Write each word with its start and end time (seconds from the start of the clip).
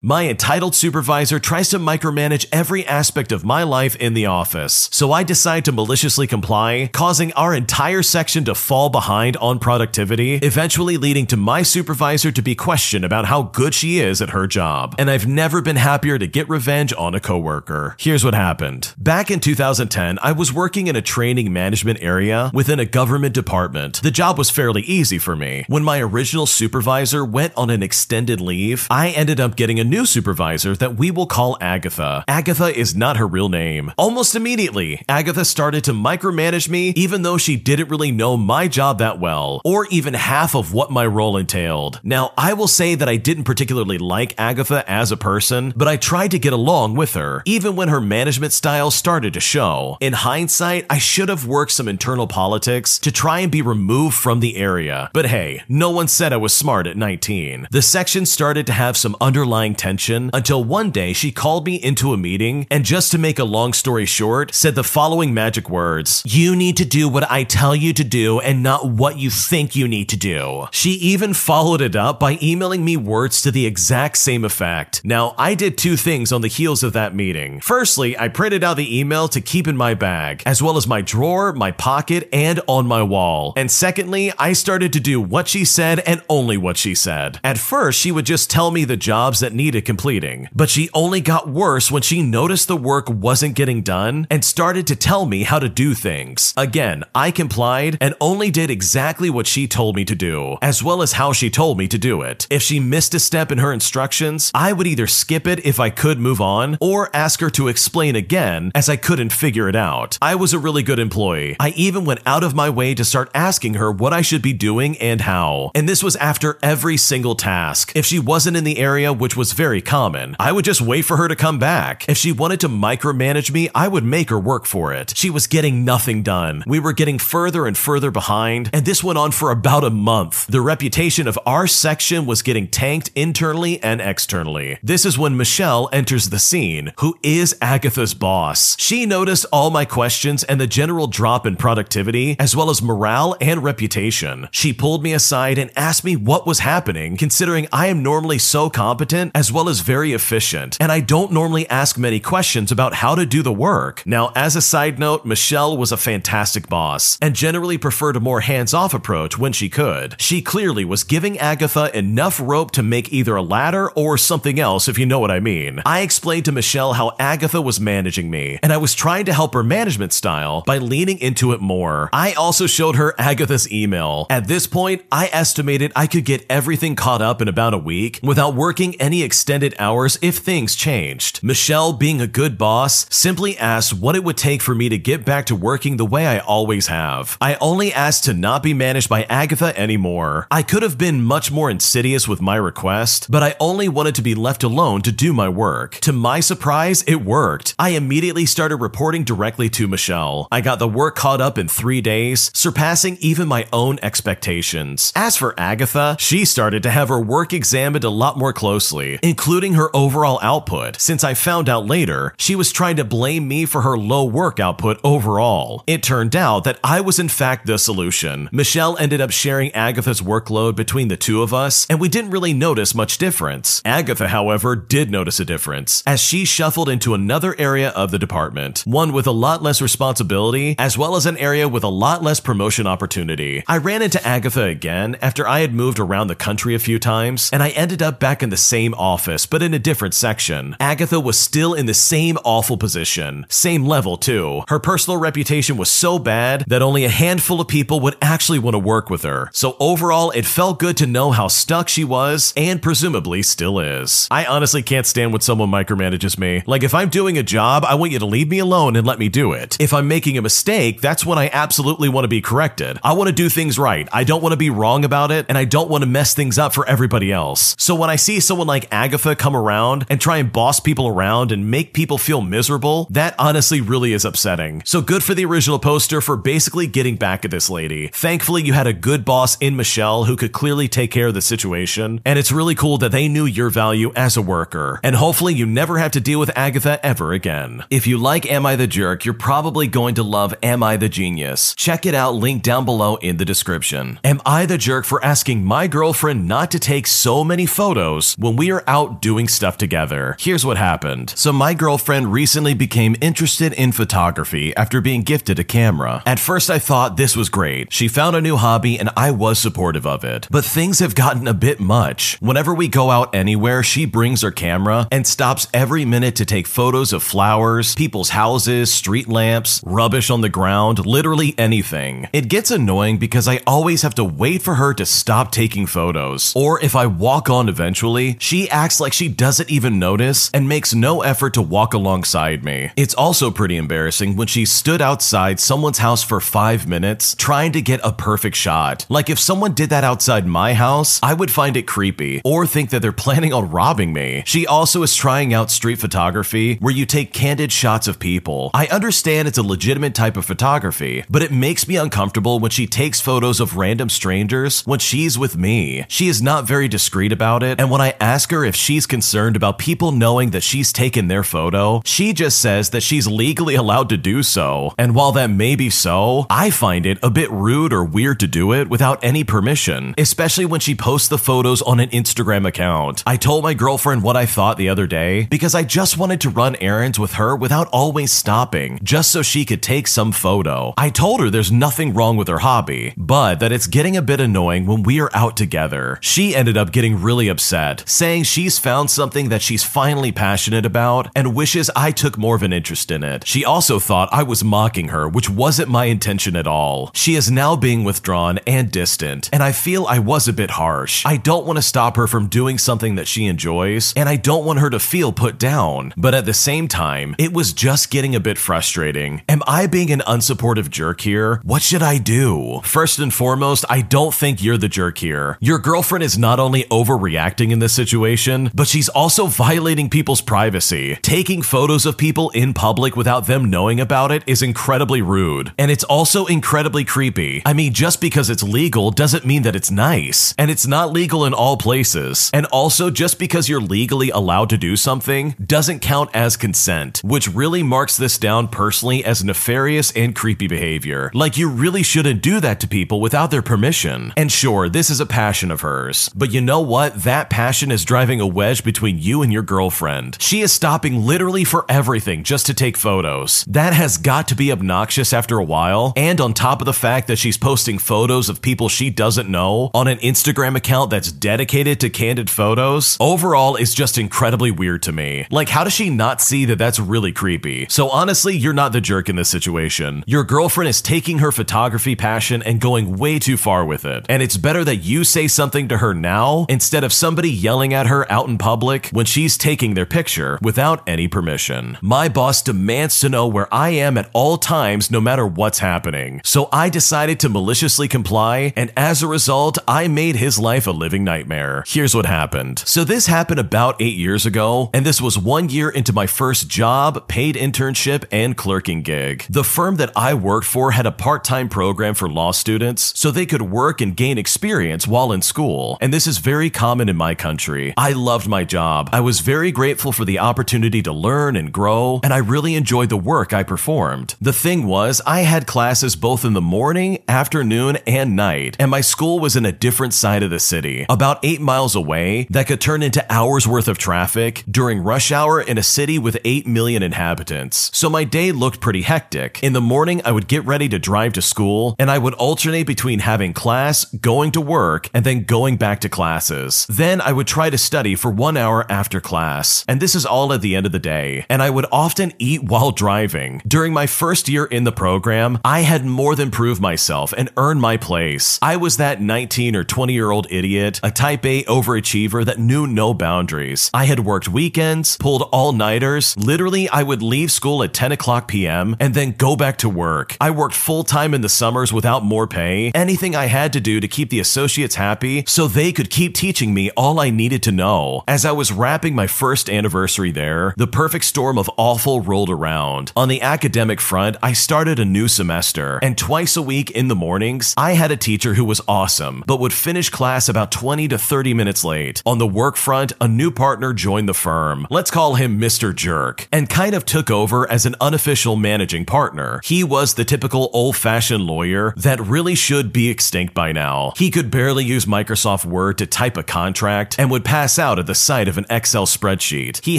My 0.00 0.28
entitled 0.28 0.76
supervisor 0.76 1.40
tries 1.40 1.70
to 1.70 1.78
micromanage 1.80 2.46
every 2.52 2.86
aspect 2.86 3.32
of 3.32 3.44
my 3.44 3.64
life 3.64 3.96
in 3.96 4.14
the 4.14 4.26
office, 4.26 4.88
so 4.92 5.10
I 5.10 5.24
decide 5.24 5.64
to 5.64 5.72
maliciously 5.72 6.28
comply, 6.28 6.88
causing 6.92 7.32
our 7.32 7.52
entire 7.52 8.04
section 8.04 8.44
to 8.44 8.54
fall 8.54 8.90
behind 8.90 9.36
on 9.38 9.58
productivity, 9.58 10.34
eventually 10.34 10.98
leading 10.98 11.26
to 11.26 11.36
my 11.36 11.64
supervisor 11.64 12.30
to 12.30 12.40
be 12.40 12.54
questioned 12.54 13.04
about 13.04 13.24
how 13.24 13.42
good 13.42 13.74
she 13.74 13.98
is 13.98 14.22
at 14.22 14.30
her 14.30 14.46
job. 14.46 14.94
And 15.00 15.10
I've 15.10 15.26
never 15.26 15.60
been 15.60 15.74
happier 15.74 16.16
to 16.16 16.28
get 16.28 16.48
revenge 16.48 16.92
on 16.96 17.16
a 17.16 17.20
coworker. 17.20 17.96
Here's 17.98 18.24
what 18.24 18.34
happened. 18.34 18.94
Back 18.98 19.32
in 19.32 19.40
2010, 19.40 20.20
I 20.22 20.30
was 20.30 20.52
working 20.52 20.86
in 20.86 20.94
a 20.94 21.02
training 21.02 21.52
management 21.52 22.00
area 22.00 22.52
within 22.54 22.78
a 22.78 22.84
government 22.84 23.34
department. 23.34 24.00
The 24.00 24.12
job 24.12 24.38
was 24.38 24.48
fairly 24.48 24.82
easy 24.82 25.18
for 25.18 25.34
me. 25.34 25.64
When 25.66 25.82
my 25.82 25.98
original 26.00 26.46
supervisor 26.46 27.24
went 27.24 27.52
on 27.56 27.68
an 27.68 27.82
extended 27.82 28.40
leave, 28.40 28.86
I 28.92 29.08
ended 29.08 29.40
up 29.40 29.56
getting 29.56 29.80
a 29.80 29.87
new 29.88 30.06
supervisor 30.06 30.76
that 30.76 30.96
we 30.96 31.10
will 31.10 31.26
call 31.26 31.56
Agatha. 31.60 32.24
Agatha 32.28 32.76
is 32.78 32.94
not 32.94 33.16
her 33.16 33.26
real 33.26 33.48
name. 33.48 33.92
Almost 33.96 34.34
immediately, 34.34 35.02
Agatha 35.08 35.44
started 35.44 35.84
to 35.84 35.92
micromanage 35.92 36.68
me 36.68 36.90
even 36.90 37.22
though 37.22 37.38
she 37.38 37.56
didn't 37.56 37.88
really 37.88 38.12
know 38.12 38.36
my 38.36 38.68
job 38.68 38.98
that 38.98 39.18
well, 39.18 39.60
or 39.64 39.86
even 39.90 40.14
half 40.14 40.54
of 40.54 40.72
what 40.72 40.90
my 40.90 41.06
role 41.06 41.36
entailed. 41.36 42.00
Now, 42.02 42.32
I 42.36 42.52
will 42.52 42.68
say 42.68 42.94
that 42.94 43.08
I 43.08 43.16
didn't 43.16 43.44
particularly 43.44 43.98
like 43.98 44.34
Agatha 44.38 44.84
as 44.90 45.10
a 45.10 45.16
person, 45.16 45.72
but 45.76 45.88
I 45.88 45.96
tried 45.96 46.30
to 46.32 46.38
get 46.38 46.52
along 46.52 46.94
with 46.94 47.14
her, 47.14 47.42
even 47.44 47.76
when 47.76 47.88
her 47.88 48.00
management 48.00 48.52
style 48.52 48.90
started 48.90 49.34
to 49.34 49.40
show. 49.40 49.96
In 50.00 50.12
hindsight, 50.12 50.86
I 50.90 50.98
should 50.98 51.28
have 51.28 51.46
worked 51.46 51.72
some 51.72 51.88
internal 51.88 52.26
politics 52.26 52.98
to 53.00 53.12
try 53.12 53.40
and 53.40 53.50
be 53.50 53.62
removed 53.62 54.16
from 54.16 54.40
the 54.40 54.56
area. 54.56 55.10
But 55.12 55.26
hey, 55.26 55.62
no 55.68 55.90
one 55.90 56.08
said 56.08 56.32
I 56.32 56.36
was 56.36 56.54
smart 56.54 56.86
at 56.86 56.96
19. 56.96 57.68
The 57.70 57.82
section 57.82 58.26
started 58.26 58.66
to 58.66 58.72
have 58.72 58.96
some 58.96 59.16
underlying 59.20 59.74
tension 59.78 60.30
until 60.34 60.62
one 60.62 60.90
day 60.90 61.12
she 61.12 61.32
called 61.32 61.64
me 61.64 61.76
into 61.76 62.12
a 62.12 62.16
meeting 62.16 62.66
and 62.70 62.84
just 62.84 63.10
to 63.12 63.18
make 63.18 63.38
a 63.38 63.44
long 63.44 63.72
story 63.72 64.04
short, 64.04 64.54
said 64.54 64.74
the 64.74 64.84
following 64.84 65.32
magic 65.32 65.70
words 65.70 66.22
You 66.26 66.54
need 66.54 66.76
to 66.78 66.84
do 66.84 67.08
what 67.08 67.30
I 67.30 67.44
tell 67.44 67.74
you 67.74 67.92
to 67.94 68.04
do 68.04 68.40
and 68.40 68.62
not 68.62 68.90
what 68.90 69.18
you 69.18 69.30
think 69.30 69.76
you 69.76 69.88
need 69.88 70.08
to 70.10 70.16
do. 70.16 70.66
She 70.72 70.90
even 70.90 71.32
followed 71.32 71.80
it 71.80 71.96
up 71.96 72.20
by 72.20 72.38
emailing 72.42 72.84
me 72.84 72.96
words 72.96 73.40
to 73.42 73.50
the 73.50 73.66
exact 73.66 74.18
same 74.18 74.44
effect. 74.44 75.04
Now, 75.04 75.34
I 75.38 75.54
did 75.54 75.78
two 75.78 75.96
things 75.96 76.32
on 76.32 76.40
the 76.40 76.48
heels 76.48 76.82
of 76.82 76.92
that 76.92 77.14
meeting. 77.14 77.60
Firstly, 77.60 78.18
I 78.18 78.28
printed 78.28 78.64
out 78.64 78.76
the 78.76 78.98
email 78.98 79.28
to 79.28 79.40
keep 79.40 79.68
in 79.68 79.76
my 79.76 79.94
bag, 79.94 80.42
as 80.44 80.60
well 80.60 80.76
as 80.76 80.86
my 80.86 81.00
drawer, 81.00 81.52
my 81.52 81.70
pocket, 81.70 82.28
and 82.32 82.60
on 82.66 82.86
my 82.86 83.02
wall. 83.02 83.52
And 83.56 83.70
secondly, 83.70 84.32
I 84.38 84.52
started 84.52 84.92
to 84.94 85.00
do 85.00 85.20
what 85.20 85.48
she 85.48 85.64
said 85.64 86.00
and 86.00 86.22
only 86.28 86.56
what 86.56 86.76
she 86.76 86.94
said. 86.94 87.38
At 87.44 87.58
first, 87.58 87.98
she 87.98 88.12
would 88.12 88.26
just 88.26 88.50
tell 88.50 88.70
me 88.70 88.84
the 88.84 88.96
jobs 88.96 89.40
that 89.40 89.52
needed 89.52 89.67
completing, 89.76 90.48
but 90.54 90.70
she 90.70 90.90
only 90.94 91.20
got 91.20 91.48
worse 91.48 91.90
when 91.90 92.02
she 92.02 92.22
noticed 92.22 92.68
the 92.68 92.76
work 92.76 93.08
wasn't 93.08 93.54
getting 93.54 93.82
done 93.82 94.26
and 94.30 94.44
started 94.44 94.86
to 94.86 94.96
tell 94.96 95.26
me 95.26 95.42
how 95.42 95.58
to 95.58 95.68
do 95.68 95.94
things. 95.94 96.54
Again, 96.56 97.04
I 97.14 97.30
complied 97.30 97.98
and 98.00 98.14
only 98.20 98.50
did 98.50 98.70
exactly 98.70 99.30
what 99.30 99.46
she 99.46 99.66
told 99.68 99.96
me 99.96 100.04
to 100.04 100.14
do, 100.14 100.56
as 100.62 100.82
well 100.82 101.02
as 101.02 101.12
how 101.12 101.32
she 101.32 101.50
told 101.50 101.78
me 101.78 101.88
to 101.88 101.98
do 101.98 102.22
it. 102.22 102.46
If 102.50 102.62
she 102.62 102.80
missed 102.80 103.14
a 103.14 103.20
step 103.20 103.52
in 103.52 103.58
her 103.58 103.72
instructions, 103.72 104.50
I 104.54 104.72
would 104.72 104.86
either 104.86 105.06
skip 105.06 105.46
it 105.46 105.64
if 105.64 105.78
I 105.80 105.90
could 105.90 106.18
move 106.18 106.40
on, 106.40 106.78
or 106.80 107.14
ask 107.14 107.40
her 107.40 107.50
to 107.50 107.68
explain 107.68 108.16
again 108.16 108.72
as 108.74 108.88
I 108.88 108.96
couldn't 108.96 109.32
figure 109.32 109.68
it 109.68 109.76
out. 109.76 110.18
I 110.20 110.34
was 110.34 110.52
a 110.52 110.58
really 110.58 110.82
good 110.82 110.98
employee. 110.98 111.56
I 111.60 111.70
even 111.70 112.04
went 112.04 112.20
out 112.26 112.44
of 112.44 112.54
my 112.54 112.70
way 112.70 112.94
to 112.94 113.04
start 113.04 113.30
asking 113.34 113.74
her 113.74 113.90
what 113.90 114.12
I 114.12 114.22
should 114.22 114.42
be 114.42 114.52
doing 114.52 114.96
and 114.98 115.20
how. 115.20 115.70
And 115.74 115.88
this 115.88 116.02
was 116.02 116.16
after 116.16 116.58
every 116.62 116.96
single 116.96 117.34
task. 117.34 117.92
If 117.94 118.06
she 118.06 118.18
wasn't 118.18 118.56
in 118.56 118.64
the 118.64 118.78
area, 118.78 119.12
which 119.12 119.36
was 119.36 119.52
very 119.58 119.82
common, 119.82 120.36
I 120.38 120.52
would 120.52 120.64
just 120.64 120.80
wait 120.80 121.02
for 121.02 121.16
her 121.16 121.26
to 121.26 121.34
come 121.34 121.58
back. 121.58 122.08
If 122.08 122.16
she 122.16 122.30
wanted 122.30 122.60
to 122.60 122.68
micromanage 122.68 123.50
me, 123.50 123.68
I 123.74 123.88
would 123.88 124.04
make 124.04 124.30
her 124.30 124.38
work 124.38 124.66
for 124.66 124.92
it. 124.92 125.12
She 125.16 125.30
was 125.30 125.48
getting 125.48 125.84
nothing 125.84 126.22
done. 126.22 126.62
We 126.64 126.78
were 126.78 126.92
getting 126.92 127.18
further 127.18 127.66
and 127.66 127.76
further 127.76 128.12
behind, 128.12 128.70
and 128.72 128.86
this 128.86 129.02
went 129.02 129.18
on 129.18 129.32
for 129.32 129.50
about 129.50 129.82
a 129.82 129.90
month. 129.90 130.46
The 130.46 130.60
reputation 130.60 131.26
of 131.26 131.36
our 131.44 131.66
section 131.66 132.24
was 132.24 132.40
getting 132.42 132.68
tanked 132.68 133.10
internally 133.16 133.82
and 133.82 134.00
externally. 134.00 134.78
This 134.80 135.04
is 135.04 135.18
when 135.18 135.36
Michelle 135.36 135.88
enters 135.92 136.30
the 136.30 136.38
scene, 136.38 136.92
who 137.00 137.18
is 137.24 137.56
Agatha's 137.60 138.14
boss. 138.14 138.76
She 138.78 139.06
noticed 139.06 139.44
all 139.52 139.70
my 139.70 139.84
questions 139.84 140.44
and 140.44 140.60
the 140.60 140.68
general 140.68 141.08
drop 141.08 141.44
in 141.46 141.56
productivity, 141.56 142.36
as 142.38 142.54
well 142.54 142.70
as 142.70 142.80
morale 142.80 143.36
and 143.40 143.64
reputation. 143.64 144.48
She 144.52 144.72
pulled 144.72 145.02
me 145.02 145.12
aside 145.14 145.58
and 145.58 145.72
asked 145.76 146.04
me 146.04 146.14
what 146.14 146.46
was 146.46 146.60
happening, 146.60 147.16
considering 147.16 147.66
I 147.72 147.88
am 147.88 148.04
normally 148.04 148.38
so 148.38 148.70
competent 148.70 149.32
as 149.34 149.47
well 149.52 149.68
as 149.68 149.80
very 149.80 150.12
efficient, 150.12 150.76
and 150.80 150.90
I 150.92 151.00
don't 151.00 151.32
normally 151.32 151.68
ask 151.68 151.98
many 151.98 152.20
questions 152.20 152.72
about 152.72 152.94
how 152.94 153.14
to 153.14 153.26
do 153.26 153.42
the 153.42 153.52
work. 153.52 154.02
Now, 154.06 154.32
as 154.34 154.56
a 154.56 154.62
side 154.62 154.98
note, 154.98 155.24
Michelle 155.24 155.76
was 155.76 155.92
a 155.92 155.96
fantastic 155.96 156.68
boss 156.68 157.18
and 157.20 157.34
generally 157.34 157.78
preferred 157.78 158.16
a 158.16 158.20
more 158.20 158.40
hands 158.40 158.74
off 158.74 158.94
approach 158.94 159.38
when 159.38 159.52
she 159.52 159.68
could. 159.68 160.20
She 160.20 160.42
clearly 160.42 160.84
was 160.84 161.04
giving 161.04 161.38
Agatha 161.38 161.96
enough 161.96 162.40
rope 162.40 162.70
to 162.72 162.82
make 162.82 163.12
either 163.12 163.36
a 163.36 163.42
ladder 163.42 163.90
or 163.92 164.18
something 164.18 164.58
else, 164.58 164.88
if 164.88 164.98
you 164.98 165.06
know 165.06 165.18
what 165.18 165.30
I 165.30 165.40
mean. 165.40 165.82
I 165.84 166.00
explained 166.00 166.44
to 166.46 166.52
Michelle 166.52 166.94
how 166.94 167.14
Agatha 167.18 167.60
was 167.60 167.80
managing 167.80 168.30
me, 168.30 168.58
and 168.62 168.72
I 168.72 168.76
was 168.76 168.94
trying 168.94 169.24
to 169.26 169.32
help 169.32 169.54
her 169.54 169.62
management 169.62 170.12
style 170.12 170.62
by 170.66 170.78
leaning 170.78 171.18
into 171.18 171.52
it 171.52 171.60
more. 171.60 172.10
I 172.12 172.32
also 172.32 172.66
showed 172.66 172.96
her 172.96 173.14
Agatha's 173.18 173.70
email. 173.70 174.26
At 174.30 174.48
this 174.48 174.66
point, 174.66 175.02
I 175.10 175.28
estimated 175.32 175.92
I 175.94 176.06
could 176.06 176.24
get 176.24 176.46
everything 176.50 176.96
caught 176.96 177.22
up 177.22 177.40
in 177.40 177.48
about 177.48 177.74
a 177.74 177.78
week 177.78 178.20
without 178.22 178.54
working 178.54 178.94
any 179.00 179.22
extended 179.38 179.72
hours 179.78 180.18
if 180.20 180.38
things 180.38 180.74
changed. 180.74 181.44
Michelle, 181.44 181.92
being 181.92 182.20
a 182.20 182.26
good 182.26 182.58
boss, 182.58 183.06
simply 183.08 183.56
asked 183.56 183.94
what 183.94 184.16
it 184.16 184.24
would 184.24 184.36
take 184.36 184.60
for 184.60 184.74
me 184.74 184.88
to 184.88 184.98
get 184.98 185.24
back 185.24 185.46
to 185.46 185.54
working 185.54 185.96
the 185.96 186.04
way 186.04 186.26
I 186.26 186.40
always 186.40 186.88
have. 186.88 187.38
I 187.40 187.54
only 187.60 187.92
asked 187.92 188.24
to 188.24 188.34
not 188.34 188.64
be 188.64 188.74
managed 188.74 189.08
by 189.08 189.22
Agatha 189.30 189.78
anymore. 189.78 190.48
I 190.50 190.64
could 190.64 190.82
have 190.82 190.98
been 190.98 191.22
much 191.22 191.52
more 191.52 191.70
insidious 191.70 192.26
with 192.26 192.40
my 192.40 192.56
request, 192.56 193.30
but 193.30 193.44
I 193.44 193.54
only 193.60 193.88
wanted 193.88 194.16
to 194.16 194.22
be 194.22 194.34
left 194.34 194.64
alone 194.64 195.02
to 195.02 195.12
do 195.12 195.32
my 195.32 195.48
work. 195.48 195.94
To 196.00 196.12
my 196.12 196.40
surprise, 196.40 197.04
it 197.04 197.22
worked. 197.22 197.76
I 197.78 197.90
immediately 197.90 198.44
started 198.44 198.78
reporting 198.78 199.22
directly 199.22 199.68
to 199.68 199.86
Michelle. 199.86 200.48
I 200.50 200.62
got 200.62 200.80
the 200.80 200.88
work 200.88 201.14
caught 201.14 201.40
up 201.40 201.58
in 201.58 201.68
three 201.68 202.00
days, 202.00 202.50
surpassing 202.54 203.18
even 203.20 203.46
my 203.46 203.68
own 203.72 204.00
expectations. 204.02 205.12
As 205.14 205.36
for 205.36 205.54
Agatha, 205.56 206.16
she 206.18 206.44
started 206.44 206.82
to 206.82 206.90
have 206.90 207.08
her 207.08 207.20
work 207.20 207.52
examined 207.52 208.02
a 208.02 208.10
lot 208.10 208.36
more 208.36 208.52
closely, 208.52 209.20
including 209.28 209.74
her 209.74 209.94
overall 209.94 210.38
output, 210.42 211.00
since 211.00 211.22
I 211.22 211.34
found 211.34 211.68
out 211.68 211.86
later 211.86 212.34
she 212.38 212.56
was 212.56 212.72
trying 212.72 212.96
to 212.96 213.04
blame 213.04 213.46
me 213.46 213.66
for 213.66 213.82
her 213.82 213.96
low 213.98 214.24
work 214.24 214.58
output 214.58 214.98
overall. 215.04 215.84
It 215.86 216.02
turned 216.02 216.34
out 216.34 216.64
that 216.64 216.80
I 216.82 217.00
was 217.02 217.18
in 217.18 217.28
fact 217.28 217.66
the 217.66 217.78
solution. 217.78 218.48
Michelle 218.50 218.96
ended 218.96 219.20
up 219.20 219.30
sharing 219.30 219.70
Agatha's 219.72 220.22
workload 220.22 220.76
between 220.76 221.08
the 221.08 221.16
two 221.16 221.42
of 221.42 221.52
us, 221.52 221.86
and 221.90 222.00
we 222.00 222.08
didn't 222.08 222.30
really 222.30 222.54
notice 222.54 222.94
much 222.94 223.18
difference. 223.18 223.82
Agatha, 223.84 224.28
however, 224.28 224.74
did 224.74 225.10
notice 225.10 225.38
a 225.38 225.44
difference, 225.44 226.02
as 226.06 226.20
she 226.20 226.46
shuffled 226.46 226.88
into 226.88 227.12
another 227.12 227.54
area 227.58 227.90
of 227.90 228.10
the 228.10 228.18
department, 228.18 228.82
one 228.86 229.12
with 229.12 229.26
a 229.26 229.30
lot 229.30 229.62
less 229.62 229.82
responsibility, 229.82 230.74
as 230.78 230.96
well 230.96 231.16
as 231.16 231.26
an 231.26 231.36
area 231.36 231.68
with 231.68 231.84
a 231.84 231.88
lot 231.88 232.22
less 232.22 232.40
promotion 232.40 232.86
opportunity. 232.86 233.62
I 233.66 233.76
ran 233.76 234.00
into 234.00 234.26
Agatha 234.26 234.64
again 234.64 235.18
after 235.20 235.46
I 235.46 235.60
had 235.60 235.74
moved 235.74 235.98
around 235.98 236.28
the 236.28 236.34
country 236.34 236.74
a 236.74 236.78
few 236.78 236.98
times, 236.98 237.50
and 237.52 237.62
I 237.62 237.68
ended 237.70 238.02
up 238.02 238.18
back 238.18 238.42
in 238.42 238.48
the 238.48 238.56
same 238.56 238.94
office, 238.94 239.17
but 239.18 239.62
in 239.62 239.74
a 239.74 239.78
different 239.78 240.14
section. 240.14 240.76
Agatha 240.80 241.20
was 241.20 241.38
still 241.38 241.74
in 241.74 241.86
the 241.86 241.94
same 241.94 242.38
awful 242.44 242.76
position, 242.76 243.46
same 243.48 243.84
level 243.84 244.16
too. 244.16 244.62
Her 244.68 244.78
personal 244.78 245.18
reputation 245.18 245.76
was 245.76 245.90
so 245.90 246.18
bad 246.18 246.64
that 246.68 246.82
only 246.82 247.04
a 247.04 247.08
handful 247.08 247.60
of 247.60 247.68
people 247.68 248.00
would 248.00 248.16
actually 248.22 248.58
want 248.58 248.74
to 248.74 248.78
work 248.78 249.10
with 249.10 249.22
her. 249.22 249.50
So 249.52 249.76
overall, 249.80 250.30
it 250.30 250.46
felt 250.46 250.78
good 250.78 250.96
to 250.98 251.06
know 251.06 251.30
how 251.30 251.48
stuck 251.48 251.88
she 251.88 252.04
was, 252.04 252.52
and 252.56 252.80
presumably 252.80 253.42
still 253.42 253.78
is. 253.78 254.28
I 254.30 254.44
honestly 254.44 254.82
can't 254.82 255.06
stand 255.06 255.32
when 255.32 255.40
someone 255.40 255.70
micromanages 255.70 256.38
me. 256.38 256.62
Like, 256.66 256.82
if 256.82 256.94
I'm 256.94 257.08
doing 257.08 257.36
a 257.38 257.42
job, 257.42 257.84
I 257.84 257.94
want 257.94 258.12
you 258.12 258.18
to 258.18 258.26
leave 258.26 258.48
me 258.48 258.58
alone 258.58 258.96
and 258.96 259.06
let 259.06 259.18
me 259.18 259.28
do 259.28 259.52
it. 259.52 259.76
If 259.80 259.92
I'm 259.92 260.08
making 260.08 260.38
a 260.38 260.42
mistake, 260.42 261.00
that's 261.00 261.26
when 261.26 261.38
I 261.38 261.50
absolutely 261.52 262.08
want 262.08 262.24
to 262.24 262.28
be 262.28 262.40
corrected. 262.40 262.98
I 263.02 263.12
want 263.14 263.28
to 263.28 263.34
do 263.34 263.48
things 263.48 263.78
right. 263.78 264.08
I 264.12 264.24
don't 264.24 264.42
want 264.42 264.52
to 264.52 264.56
be 264.56 264.70
wrong 264.70 265.04
about 265.04 265.30
it, 265.30 265.46
and 265.48 265.58
I 265.58 265.64
don't 265.64 265.90
want 265.90 266.02
to 266.02 266.08
mess 266.08 266.34
things 266.34 266.58
up 266.58 266.72
for 266.72 266.86
everybody 266.86 267.32
else. 267.32 267.74
So 267.78 267.94
when 267.94 268.10
I 268.10 268.16
see 268.16 268.40
someone 268.40 268.66
like 268.66 268.92
Agatha 268.98 269.36
come 269.36 269.54
around 269.54 270.04
and 270.10 270.20
try 270.20 270.38
and 270.38 270.52
boss 270.52 270.80
people 270.80 271.06
around 271.06 271.52
and 271.52 271.70
make 271.70 271.94
people 271.94 272.18
feel 272.18 272.40
miserable, 272.40 273.06
that 273.10 273.32
honestly 273.38 273.80
really 273.80 274.12
is 274.12 274.24
upsetting. 274.24 274.82
So 274.84 275.00
good 275.00 275.22
for 275.22 275.34
the 275.34 275.44
original 275.44 275.78
poster 275.78 276.20
for 276.20 276.36
basically 276.36 276.88
getting 276.88 277.14
back 277.14 277.44
at 277.44 277.52
this 277.52 277.70
lady. 277.70 278.08
Thankfully, 278.08 278.64
you 278.64 278.72
had 278.72 278.88
a 278.88 278.92
good 278.92 279.24
boss 279.24 279.56
in 279.58 279.76
Michelle 279.76 280.24
who 280.24 280.34
could 280.34 280.50
clearly 280.50 280.88
take 280.88 281.12
care 281.12 281.28
of 281.28 281.34
the 281.34 281.40
situation, 281.40 282.20
and 282.24 282.40
it's 282.40 282.50
really 282.50 282.74
cool 282.74 282.98
that 282.98 283.12
they 283.12 283.28
knew 283.28 283.44
your 283.44 283.70
value 283.70 284.12
as 284.16 284.36
a 284.36 284.42
worker. 284.42 284.98
And 285.04 285.14
hopefully, 285.14 285.54
you 285.54 285.64
never 285.64 285.98
have 285.98 286.10
to 286.10 286.20
deal 286.20 286.40
with 286.40 286.50
Agatha 286.56 286.98
ever 287.06 287.32
again. 287.32 287.84
If 287.90 288.08
you 288.08 288.18
like 288.18 288.50
Am 288.50 288.66
I 288.66 288.74
the 288.74 288.88
Jerk, 288.88 289.24
you're 289.24 289.32
probably 289.32 289.86
going 289.86 290.16
to 290.16 290.24
love 290.24 290.56
Am 290.60 290.82
I 290.82 290.96
the 290.96 291.08
Genius. 291.08 291.72
Check 291.76 292.04
it 292.04 292.16
out, 292.16 292.34
link 292.34 292.64
down 292.64 292.84
below 292.84 293.14
in 293.16 293.36
the 293.36 293.44
description. 293.44 294.18
Am 294.24 294.40
I 294.44 294.66
the 294.66 294.76
jerk 294.76 295.04
for 295.04 295.24
asking 295.24 295.64
my 295.64 295.86
girlfriend 295.86 296.48
not 296.48 296.72
to 296.72 296.80
take 296.80 297.06
so 297.06 297.44
many 297.44 297.64
photos 297.64 298.34
when 298.36 298.56
we 298.56 298.72
are 298.72 298.82
out 298.88 299.22
doing 299.22 299.46
stuff 299.46 299.76
together. 299.76 300.34
Here's 300.40 300.64
what 300.64 300.78
happened. 300.78 301.34
So, 301.36 301.52
my 301.52 301.74
girlfriend 301.74 302.32
recently 302.32 302.74
became 302.74 303.14
interested 303.20 303.72
in 303.74 303.92
photography 303.92 304.74
after 304.76 305.00
being 305.00 305.22
gifted 305.22 305.58
a 305.58 305.64
camera. 305.64 306.22
At 306.26 306.40
first, 306.40 306.70
I 306.70 306.78
thought 306.78 307.16
this 307.16 307.36
was 307.36 307.48
great. 307.48 307.92
She 307.92 308.08
found 308.08 308.34
a 308.34 308.40
new 308.40 308.56
hobby 308.56 308.98
and 308.98 309.10
I 309.16 309.30
was 309.30 309.58
supportive 309.58 310.06
of 310.06 310.24
it. 310.24 310.48
But 310.50 310.64
things 310.64 310.98
have 311.00 311.14
gotten 311.14 311.46
a 311.46 311.54
bit 311.54 311.78
much. 311.78 312.38
Whenever 312.40 312.74
we 312.74 312.88
go 312.88 313.10
out 313.10 313.34
anywhere, 313.34 313.82
she 313.82 314.06
brings 314.06 314.42
her 314.42 314.50
camera 314.50 315.06
and 315.12 315.26
stops 315.26 315.68
every 315.74 316.04
minute 316.04 316.34
to 316.36 316.44
take 316.44 316.66
photos 316.66 317.12
of 317.12 317.22
flowers, 317.22 317.94
people's 317.94 318.30
houses, 318.30 318.92
street 318.92 319.28
lamps, 319.28 319.82
rubbish 319.84 320.30
on 320.30 320.40
the 320.40 320.48
ground, 320.48 321.04
literally 321.04 321.54
anything. 321.58 322.28
It 322.32 322.48
gets 322.48 322.70
annoying 322.70 323.18
because 323.18 323.46
I 323.46 323.60
always 323.66 324.02
have 324.02 324.14
to 324.14 324.24
wait 324.24 324.62
for 324.62 324.76
her 324.76 324.94
to 324.94 325.04
stop 325.04 325.52
taking 325.52 325.86
photos. 325.86 326.52
Or 326.56 326.80
if 326.80 326.96
I 326.96 327.06
walk 327.06 327.50
on 327.50 327.68
eventually, 327.68 328.36
she 328.40 328.70
acts 328.78 329.00
like 329.00 329.12
she 329.12 329.26
doesn't 329.26 329.68
even 329.68 329.98
notice 329.98 330.52
and 330.54 330.68
makes 330.68 330.94
no 330.94 331.22
effort 331.22 331.52
to 331.52 331.60
walk 331.60 331.94
alongside 331.94 332.62
me. 332.64 332.92
It's 332.94 333.12
also 333.14 333.50
pretty 333.50 333.76
embarrassing 333.76 334.36
when 334.36 334.46
she 334.46 334.64
stood 334.64 335.02
outside 335.02 335.58
someone's 335.58 335.98
house 335.98 336.22
for 336.22 336.40
five 336.40 336.86
minutes 336.86 337.34
trying 337.34 337.72
to 337.72 337.82
get 337.82 337.98
a 338.04 338.12
perfect 338.12 338.54
shot. 338.54 339.04
Like 339.08 339.28
if 339.28 339.40
someone 339.40 339.72
did 339.74 339.90
that 339.90 340.04
outside 340.04 340.46
my 340.46 340.74
house, 340.74 341.18
I 341.24 341.34
would 341.34 341.50
find 341.50 341.76
it 341.76 341.88
creepy 341.88 342.40
or 342.44 342.68
think 342.68 342.90
that 342.90 343.02
they're 343.02 343.10
planning 343.26 343.52
on 343.52 343.68
robbing 343.68 344.12
me. 344.12 344.44
She 344.46 344.64
also 344.64 345.02
is 345.02 345.16
trying 345.16 345.52
out 345.52 345.72
street 345.72 345.98
photography 345.98 346.76
where 346.76 346.94
you 346.94 347.04
take 347.04 347.32
candid 347.32 347.72
shots 347.72 348.06
of 348.06 348.20
people. 348.20 348.70
I 348.74 348.86
understand 348.86 349.48
it's 349.48 349.58
a 349.58 349.62
legitimate 349.64 350.14
type 350.14 350.36
of 350.36 350.44
photography, 350.44 351.24
but 351.28 351.42
it 351.42 351.50
makes 351.50 351.88
me 351.88 351.96
uncomfortable 351.96 352.60
when 352.60 352.70
she 352.70 352.86
takes 352.86 353.20
photos 353.20 353.58
of 353.58 353.76
random 353.76 354.08
strangers 354.08 354.82
when 354.82 355.00
she's 355.00 355.36
with 355.36 355.56
me. 355.56 356.06
She 356.06 356.28
is 356.28 356.40
not 356.40 356.64
very 356.64 356.86
discreet 356.86 357.32
about 357.32 357.64
it, 357.64 357.80
and 357.80 357.90
when 357.90 358.00
I 358.00 358.14
ask 358.20 358.52
her 358.52 358.67
if 358.68 358.76
she's 358.76 359.06
concerned 359.06 359.56
about 359.56 359.78
people 359.78 360.12
knowing 360.12 360.50
that 360.50 360.62
she's 360.62 360.92
taken 360.92 361.26
their 361.26 361.42
photo, 361.42 362.02
she 362.04 362.32
just 362.34 362.60
says 362.60 362.90
that 362.90 363.02
she's 363.02 363.26
legally 363.26 363.74
allowed 363.74 364.10
to 364.10 364.16
do 364.18 364.42
so. 364.42 364.92
And 364.98 365.14
while 365.14 365.32
that 365.32 365.48
may 365.48 365.74
be 365.74 365.88
so, 365.88 366.46
I 366.50 366.70
find 366.70 367.06
it 367.06 367.18
a 367.22 367.30
bit 367.30 367.50
rude 367.50 367.92
or 367.92 368.04
weird 368.04 368.38
to 368.40 368.46
do 368.46 368.72
it 368.72 368.88
without 368.90 369.24
any 369.24 369.42
permission, 369.42 370.14
especially 370.18 370.66
when 370.66 370.80
she 370.80 370.94
posts 370.94 371.28
the 371.28 371.38
photos 371.38 371.80
on 371.82 371.98
an 371.98 372.10
Instagram 372.10 372.66
account. 372.66 373.22
I 373.26 373.36
told 373.36 373.64
my 373.64 373.72
girlfriend 373.72 374.22
what 374.22 374.36
I 374.36 374.44
thought 374.44 374.76
the 374.76 374.90
other 374.90 375.06
day 375.06 375.46
because 375.50 375.74
I 375.74 375.82
just 375.82 376.18
wanted 376.18 376.40
to 376.42 376.50
run 376.50 376.76
errands 376.76 377.18
with 377.18 377.34
her 377.34 377.56
without 377.56 377.88
always 377.88 378.30
stopping, 378.30 379.00
just 379.02 379.30
so 379.30 379.40
she 379.40 379.64
could 379.64 379.82
take 379.82 380.06
some 380.06 380.30
photo. 380.30 380.92
I 380.98 381.08
told 381.08 381.40
her 381.40 381.48
there's 381.48 381.72
nothing 381.72 382.12
wrong 382.12 382.36
with 382.36 382.48
her 382.48 382.58
hobby, 382.58 383.14
but 383.16 383.60
that 383.60 383.72
it's 383.72 383.86
getting 383.86 384.16
a 384.16 384.22
bit 384.22 384.40
annoying 384.40 384.84
when 384.84 385.02
we 385.02 385.20
are 385.20 385.30
out 385.32 385.56
together. 385.56 386.18
She 386.20 386.54
ended 386.54 386.76
up 386.76 386.92
getting 386.92 387.22
really 387.22 387.48
upset, 387.48 388.06
saying 388.06 388.42
she's 388.58 388.76
found 388.76 389.08
something 389.08 389.50
that 389.50 389.62
she's 389.62 389.84
finally 389.84 390.32
passionate 390.32 390.84
about 390.84 391.30
and 391.36 391.54
wishes 391.54 391.88
I 391.94 392.10
took 392.10 392.36
more 392.36 392.56
of 392.56 392.64
an 392.64 392.72
interest 392.72 393.08
in 393.12 393.22
it. 393.22 393.46
She 393.46 393.64
also 393.64 394.00
thought 394.00 394.28
I 394.32 394.42
was 394.42 394.64
mocking 394.64 395.10
her, 395.10 395.28
which 395.28 395.48
wasn't 395.48 395.88
my 395.88 396.06
intention 396.06 396.56
at 396.56 396.66
all. 396.66 397.12
She 397.14 397.36
is 397.36 397.52
now 397.52 397.76
being 397.76 398.02
withdrawn 398.02 398.58
and 398.66 398.90
distant, 398.90 399.48
and 399.52 399.62
I 399.62 399.70
feel 399.70 400.06
I 400.06 400.18
was 400.18 400.48
a 400.48 400.52
bit 400.52 400.70
harsh. 400.70 401.24
I 401.24 401.36
don't 401.36 401.66
want 401.66 401.76
to 401.76 401.82
stop 401.82 402.16
her 402.16 402.26
from 402.26 402.48
doing 402.48 402.78
something 402.78 403.14
that 403.14 403.28
she 403.28 403.46
enjoys, 403.46 404.12
and 404.16 404.28
I 404.28 404.34
don't 404.34 404.64
want 404.64 404.80
her 404.80 404.90
to 404.90 404.98
feel 404.98 405.32
put 405.32 405.56
down. 405.56 406.12
But 406.16 406.34
at 406.34 406.44
the 406.44 406.52
same 406.52 406.88
time, 406.88 407.36
it 407.38 407.52
was 407.52 407.72
just 407.72 408.10
getting 408.10 408.34
a 408.34 408.40
bit 408.40 408.58
frustrating. 408.58 409.42
Am 409.48 409.62
I 409.68 409.86
being 409.86 410.10
an 410.10 410.24
unsupportive 410.26 410.90
jerk 410.90 411.20
here? 411.20 411.60
What 411.62 411.82
should 411.82 412.02
I 412.02 412.18
do? 412.18 412.80
First 412.82 413.20
and 413.20 413.32
foremost, 413.32 413.84
I 413.88 414.00
don't 414.00 414.34
think 414.34 414.60
you're 414.60 414.76
the 414.76 414.88
jerk 414.88 415.18
here. 415.18 415.58
Your 415.60 415.78
girlfriend 415.78 416.24
is 416.24 416.36
not 416.36 416.58
only 416.58 416.82
overreacting 416.90 417.70
in 417.70 417.78
this 417.78 417.92
situation, 417.92 418.47
but 418.48 418.88
she's 418.88 419.08
also 419.08 419.46
violating 419.46 420.08
people's 420.08 420.40
privacy. 420.40 421.16
Taking 421.22 421.62
photos 421.62 422.06
of 422.06 422.16
people 422.16 422.50
in 422.50 422.74
public 422.74 423.16
without 423.16 423.46
them 423.46 423.70
knowing 423.70 424.00
about 424.00 424.32
it 424.32 424.42
is 424.46 424.62
incredibly 424.62 425.22
rude. 425.22 425.72
And 425.78 425.90
it's 425.90 426.04
also 426.04 426.46
incredibly 426.46 427.04
creepy. 427.04 427.62
I 427.66 427.72
mean, 427.72 427.92
just 427.92 428.20
because 428.20 428.50
it's 428.50 428.62
legal 428.62 429.10
doesn't 429.10 429.44
mean 429.44 429.62
that 429.62 429.76
it's 429.76 429.90
nice. 429.90 430.54
And 430.58 430.70
it's 430.70 430.86
not 430.86 431.12
legal 431.12 431.44
in 431.44 431.52
all 431.52 431.76
places. 431.76 432.50
And 432.54 432.66
also, 432.66 433.10
just 433.10 433.38
because 433.38 433.68
you're 433.68 433.80
legally 433.80 434.30
allowed 434.30 434.70
to 434.70 434.78
do 434.78 434.96
something 434.96 435.54
doesn't 435.64 436.00
count 436.00 436.30
as 436.34 436.56
consent, 436.56 437.20
which 437.24 437.48
really 437.48 437.82
marks 437.82 438.16
this 438.16 438.38
down 438.38 438.68
personally 438.68 439.24
as 439.24 439.44
nefarious 439.44 440.10
and 440.12 440.34
creepy 440.34 440.66
behavior. 440.66 441.30
Like, 441.34 441.56
you 441.56 441.68
really 441.68 442.02
shouldn't 442.02 442.42
do 442.42 442.60
that 442.60 442.80
to 442.80 442.88
people 442.88 443.20
without 443.20 443.50
their 443.50 443.62
permission. 443.62 444.32
And 444.36 444.50
sure, 444.50 444.88
this 444.88 445.10
is 445.10 445.20
a 445.20 445.26
passion 445.26 445.70
of 445.70 445.82
hers. 445.82 446.30
But 446.34 446.52
you 446.52 446.60
know 446.60 446.80
what? 446.80 447.22
That 447.24 447.50
passion 447.50 447.90
is 447.90 448.04
driving 448.04 448.37
a 448.40 448.46
wedge 448.46 448.84
between 448.84 449.18
you 449.18 449.42
and 449.42 449.52
your 449.52 449.62
girlfriend. 449.62 450.36
She 450.40 450.60
is 450.60 450.72
stopping 450.72 451.26
literally 451.26 451.64
for 451.64 451.84
everything 451.88 452.44
just 452.44 452.66
to 452.66 452.74
take 452.74 452.96
photos. 452.96 453.64
That 453.68 453.92
has 453.92 454.16
got 454.16 454.48
to 454.48 454.54
be 454.54 454.72
obnoxious 454.72 455.32
after 455.32 455.58
a 455.58 455.64
while. 455.64 456.12
And 456.16 456.40
on 456.40 456.54
top 456.54 456.80
of 456.80 456.86
the 456.86 456.92
fact 456.92 457.26
that 457.28 457.38
she's 457.38 457.56
posting 457.56 457.98
photos 457.98 458.48
of 458.48 458.62
people 458.62 458.88
she 458.88 459.10
doesn't 459.10 459.48
know 459.48 459.90
on 459.94 460.08
an 460.08 460.18
Instagram 460.18 460.76
account 460.76 461.10
that's 461.10 461.32
dedicated 461.32 462.00
to 462.00 462.10
candid 462.10 462.50
photos, 462.50 463.16
overall 463.20 463.76
is 463.76 463.94
just 463.94 464.18
incredibly 464.18 464.70
weird 464.70 465.02
to 465.04 465.12
me. 465.12 465.46
Like, 465.50 465.68
how 465.68 465.84
does 465.84 465.92
she 465.92 466.10
not 466.10 466.40
see 466.40 466.64
that 466.66 466.78
that's 466.78 466.98
really 466.98 467.32
creepy? 467.32 467.86
So 467.88 468.08
honestly, 468.08 468.56
you're 468.56 468.72
not 468.72 468.92
the 468.92 469.00
jerk 469.00 469.28
in 469.28 469.36
this 469.36 469.48
situation. 469.48 470.24
Your 470.26 470.44
girlfriend 470.44 470.88
is 470.88 471.02
taking 471.02 471.38
her 471.38 471.52
photography 471.52 472.16
passion 472.16 472.62
and 472.62 472.80
going 472.80 473.16
way 473.16 473.38
too 473.38 473.56
far 473.56 473.84
with 473.84 474.04
it. 474.04 474.26
And 474.28 474.42
it's 474.42 474.56
better 474.56 474.84
that 474.84 474.96
you 474.96 475.24
say 475.24 475.48
something 475.48 475.88
to 475.88 475.98
her 475.98 476.14
now 476.14 476.66
instead 476.68 477.04
of 477.04 477.12
somebody 477.12 477.50
yelling 477.50 477.94
at 477.94 478.06
her 478.06 478.27
out 478.30 478.48
in 478.48 478.58
public 478.58 479.08
when 479.08 479.26
she's 479.26 479.56
taking 479.56 479.94
their 479.94 480.06
picture 480.06 480.58
without 480.62 481.02
any 481.06 481.28
permission. 481.28 481.98
My 482.00 482.28
boss 482.28 482.62
demands 482.62 483.20
to 483.20 483.28
know 483.28 483.46
where 483.46 483.72
I 483.72 483.90
am 483.90 484.18
at 484.18 484.30
all 484.32 484.58
times, 484.58 485.10
no 485.10 485.20
matter 485.20 485.46
what's 485.46 485.78
happening. 485.78 486.40
So 486.44 486.68
I 486.72 486.88
decided 486.88 487.40
to 487.40 487.48
maliciously 487.48 488.08
comply, 488.08 488.72
and 488.76 488.92
as 488.96 489.22
a 489.22 489.26
result, 489.26 489.78
I 489.86 490.08
made 490.08 490.36
his 490.36 490.58
life 490.58 490.86
a 490.86 490.90
living 490.90 491.24
nightmare. 491.24 491.84
Here's 491.86 492.14
what 492.14 492.26
happened. 492.26 492.80
So 492.80 493.04
this 493.04 493.26
happened 493.26 493.60
about 493.60 494.00
eight 494.00 494.16
years 494.16 494.46
ago, 494.46 494.90
and 494.92 495.04
this 495.04 495.20
was 495.20 495.38
one 495.38 495.68
year 495.68 495.88
into 495.88 496.12
my 496.12 496.26
first 496.26 496.68
job, 496.68 497.28
paid 497.28 497.54
internship, 497.54 498.24
and 498.30 498.56
clerking 498.56 499.02
gig. 499.02 499.44
The 499.48 499.64
firm 499.64 499.96
that 499.96 500.12
I 500.16 500.34
worked 500.34 500.66
for 500.66 500.92
had 500.92 501.06
a 501.06 501.12
part 501.12 501.44
time 501.44 501.68
program 501.68 502.14
for 502.14 502.28
law 502.28 502.52
students 502.52 503.12
so 503.18 503.30
they 503.30 503.46
could 503.46 503.62
work 503.62 504.00
and 504.00 504.16
gain 504.16 504.38
experience 504.38 505.06
while 505.06 505.32
in 505.32 505.42
school, 505.42 505.98
and 506.00 506.12
this 506.12 506.26
is 506.26 506.38
very 506.38 506.70
common 506.70 507.08
in 507.08 507.16
my 507.16 507.34
country. 507.34 507.94
I 507.96 508.07
loved 508.12 508.48
my 508.48 508.64
job. 508.64 509.10
I 509.12 509.20
was 509.20 509.40
very 509.40 509.72
grateful 509.72 510.12
for 510.12 510.24
the 510.24 510.38
opportunity 510.38 511.02
to 511.02 511.12
learn 511.12 511.56
and 511.56 511.72
grow, 511.72 512.20
and 512.22 512.32
I 512.32 512.38
really 512.38 512.74
enjoyed 512.74 513.08
the 513.08 513.16
work 513.16 513.52
I 513.52 513.62
performed. 513.62 514.34
The 514.40 514.52
thing 514.52 514.86
was, 514.86 515.20
I 515.26 515.40
had 515.40 515.66
classes 515.66 516.16
both 516.16 516.44
in 516.44 516.54
the 516.54 516.60
morning, 516.60 517.22
afternoon, 517.28 517.98
and 518.06 518.36
night, 518.36 518.76
and 518.78 518.90
my 518.90 519.00
school 519.00 519.38
was 519.38 519.56
in 519.56 519.66
a 519.66 519.72
different 519.72 520.14
side 520.14 520.42
of 520.42 520.50
the 520.50 520.60
city, 520.60 521.06
about 521.08 521.38
eight 521.42 521.60
miles 521.60 521.94
away, 521.94 522.46
that 522.50 522.66
could 522.66 522.80
turn 522.80 523.02
into 523.02 523.24
hours 523.30 523.66
worth 523.66 523.88
of 523.88 523.98
traffic 523.98 524.64
during 524.70 525.00
rush 525.00 525.30
hour 525.32 525.60
in 525.60 525.78
a 525.78 525.82
city 525.82 526.18
with 526.18 526.38
8 526.44 526.66
million 526.66 527.02
inhabitants. 527.02 527.90
So 527.96 528.08
my 528.08 528.24
day 528.24 528.52
looked 528.52 528.80
pretty 528.80 529.02
hectic. 529.02 529.62
In 529.62 529.72
the 529.72 529.80
morning, 529.80 530.22
I 530.24 530.32
would 530.32 530.48
get 530.48 530.64
ready 530.64 530.88
to 530.88 530.98
drive 530.98 531.32
to 531.34 531.42
school, 531.42 531.94
and 531.98 532.10
I 532.10 532.18
would 532.18 532.34
alternate 532.34 532.86
between 532.86 533.20
having 533.20 533.52
class, 533.52 534.04
going 534.06 534.52
to 534.52 534.60
work, 534.60 535.10
and 535.12 535.24
then 535.24 535.44
going 535.44 535.76
back 535.76 536.00
to 536.00 536.08
classes. 536.08 536.86
Then 536.88 537.20
I 537.20 537.32
would 537.32 537.46
try 537.46 537.70
to 537.70 537.78
study 537.78 537.97
for 537.98 538.30
one 538.30 538.56
hour 538.56 538.86
after 538.90 539.20
class, 539.20 539.84
and 539.88 540.00
this 540.00 540.14
is 540.14 540.24
all 540.24 540.52
at 540.52 540.60
the 540.60 540.76
end 540.76 540.86
of 540.86 540.92
the 540.92 540.98
day. 540.98 541.44
And 541.48 541.62
I 541.62 541.70
would 541.70 541.86
often 541.90 542.32
eat 542.38 542.62
while 542.62 542.90
driving. 542.90 543.62
During 543.66 543.92
my 543.92 544.06
first 544.06 544.48
year 544.48 544.64
in 544.64 544.84
the 544.84 544.92
program, 544.92 545.58
I 545.64 545.80
had 545.80 546.04
more 546.04 546.34
than 546.36 546.50
proved 546.50 546.80
myself 546.80 547.34
and 547.36 547.50
earned 547.56 547.80
my 547.80 547.96
place. 547.96 548.58
I 548.62 548.76
was 548.76 548.96
that 548.98 549.20
19 549.20 549.74
or 549.74 549.84
20 549.84 550.12
year 550.12 550.30
old 550.30 550.46
idiot, 550.50 551.00
a 551.02 551.10
type 551.10 551.44
A 551.44 551.64
overachiever 551.64 552.44
that 552.44 552.58
knew 552.58 552.86
no 552.86 553.14
boundaries. 553.14 553.90
I 553.92 554.04
had 554.04 554.20
worked 554.20 554.48
weekends, 554.48 555.16
pulled 555.16 555.42
all 555.52 555.72
nighters. 555.72 556.36
Literally, 556.36 556.88
I 556.88 557.02
would 557.02 557.22
leave 557.22 557.50
school 557.50 557.82
at 557.82 557.94
10 557.94 558.12
o'clock 558.12 558.48
p.m. 558.48 558.96
and 559.00 559.14
then 559.14 559.32
go 559.32 559.56
back 559.56 559.78
to 559.78 559.88
work. 559.88 560.36
I 560.40 560.50
worked 560.50 560.74
full 560.74 561.04
time 561.04 561.34
in 561.34 561.40
the 561.40 561.48
summers 561.48 561.92
without 561.92 562.24
more 562.24 562.46
pay, 562.46 562.92
anything 562.94 563.34
I 563.34 563.46
had 563.46 563.72
to 563.72 563.80
do 563.80 564.00
to 564.00 564.08
keep 564.08 564.30
the 564.30 564.40
associates 564.40 564.94
happy 564.94 565.44
so 565.46 565.66
they 565.66 565.92
could 565.92 566.10
keep 566.10 566.34
teaching 566.34 566.72
me 566.72 566.90
all 566.96 567.20
I 567.20 567.30
needed 567.30 567.62
to 567.64 567.72
know. 567.72 567.87
As 567.88 568.44
I 568.44 568.52
was 568.52 568.70
wrapping 568.70 569.14
my 569.14 569.26
first 569.26 569.70
anniversary 569.70 570.30
there, 570.30 570.74
the 570.76 570.86
perfect 570.86 571.24
storm 571.24 571.56
of 571.56 571.70
awful 571.78 572.20
rolled 572.20 572.50
around. 572.50 573.12
On 573.16 573.28
the 573.28 573.40
academic 573.40 573.98
front, 573.98 574.36
I 574.42 574.52
started 574.52 574.98
a 574.98 575.06
new 575.06 575.26
semester, 575.26 575.98
and 576.02 576.18
twice 576.18 576.54
a 576.54 576.60
week 576.60 576.90
in 576.90 577.08
the 577.08 577.14
mornings, 577.14 577.72
I 577.78 577.92
had 577.92 578.10
a 578.10 578.16
teacher 578.16 578.52
who 578.52 578.64
was 578.66 578.82
awesome, 578.86 579.42
but 579.46 579.58
would 579.58 579.72
finish 579.72 580.10
class 580.10 580.50
about 580.50 580.70
20 580.70 581.08
to 581.08 581.16
30 581.16 581.54
minutes 581.54 581.82
late. 581.82 582.22
On 582.26 582.36
the 582.36 582.46
work 582.46 582.76
front, 582.76 583.14
a 583.22 583.26
new 583.26 583.50
partner 583.50 583.94
joined 583.94 584.28
the 584.28 584.34
firm. 584.34 584.86
Let's 584.90 585.10
call 585.10 585.36
him 585.36 585.58
Mr. 585.58 585.94
Jerk, 585.94 586.46
and 586.52 586.68
kind 586.68 586.94
of 586.94 587.06
took 587.06 587.30
over 587.30 587.70
as 587.70 587.86
an 587.86 587.96
unofficial 588.02 588.56
managing 588.56 589.06
partner. 589.06 589.62
He 589.64 589.82
was 589.82 590.12
the 590.12 590.26
typical 590.26 590.68
old 590.74 590.94
fashioned 590.94 591.44
lawyer 591.44 591.94
that 591.96 592.20
really 592.20 592.54
should 592.54 592.92
be 592.92 593.08
extinct 593.08 593.54
by 593.54 593.72
now. 593.72 594.12
He 594.18 594.30
could 594.30 594.50
barely 594.50 594.84
use 594.84 595.06
Microsoft 595.06 595.64
Word 595.64 595.96
to 595.96 596.06
type 596.06 596.36
a 596.36 596.42
contract 596.42 597.18
and 597.18 597.30
would 597.30 597.46
pass 597.46 597.77
out 597.78 597.98
at 597.98 598.06
the 598.06 598.14
sight 598.14 598.48
of 598.48 598.58
an 598.58 598.66
Excel 598.70 599.06
spreadsheet. 599.06 599.84
He 599.84 599.98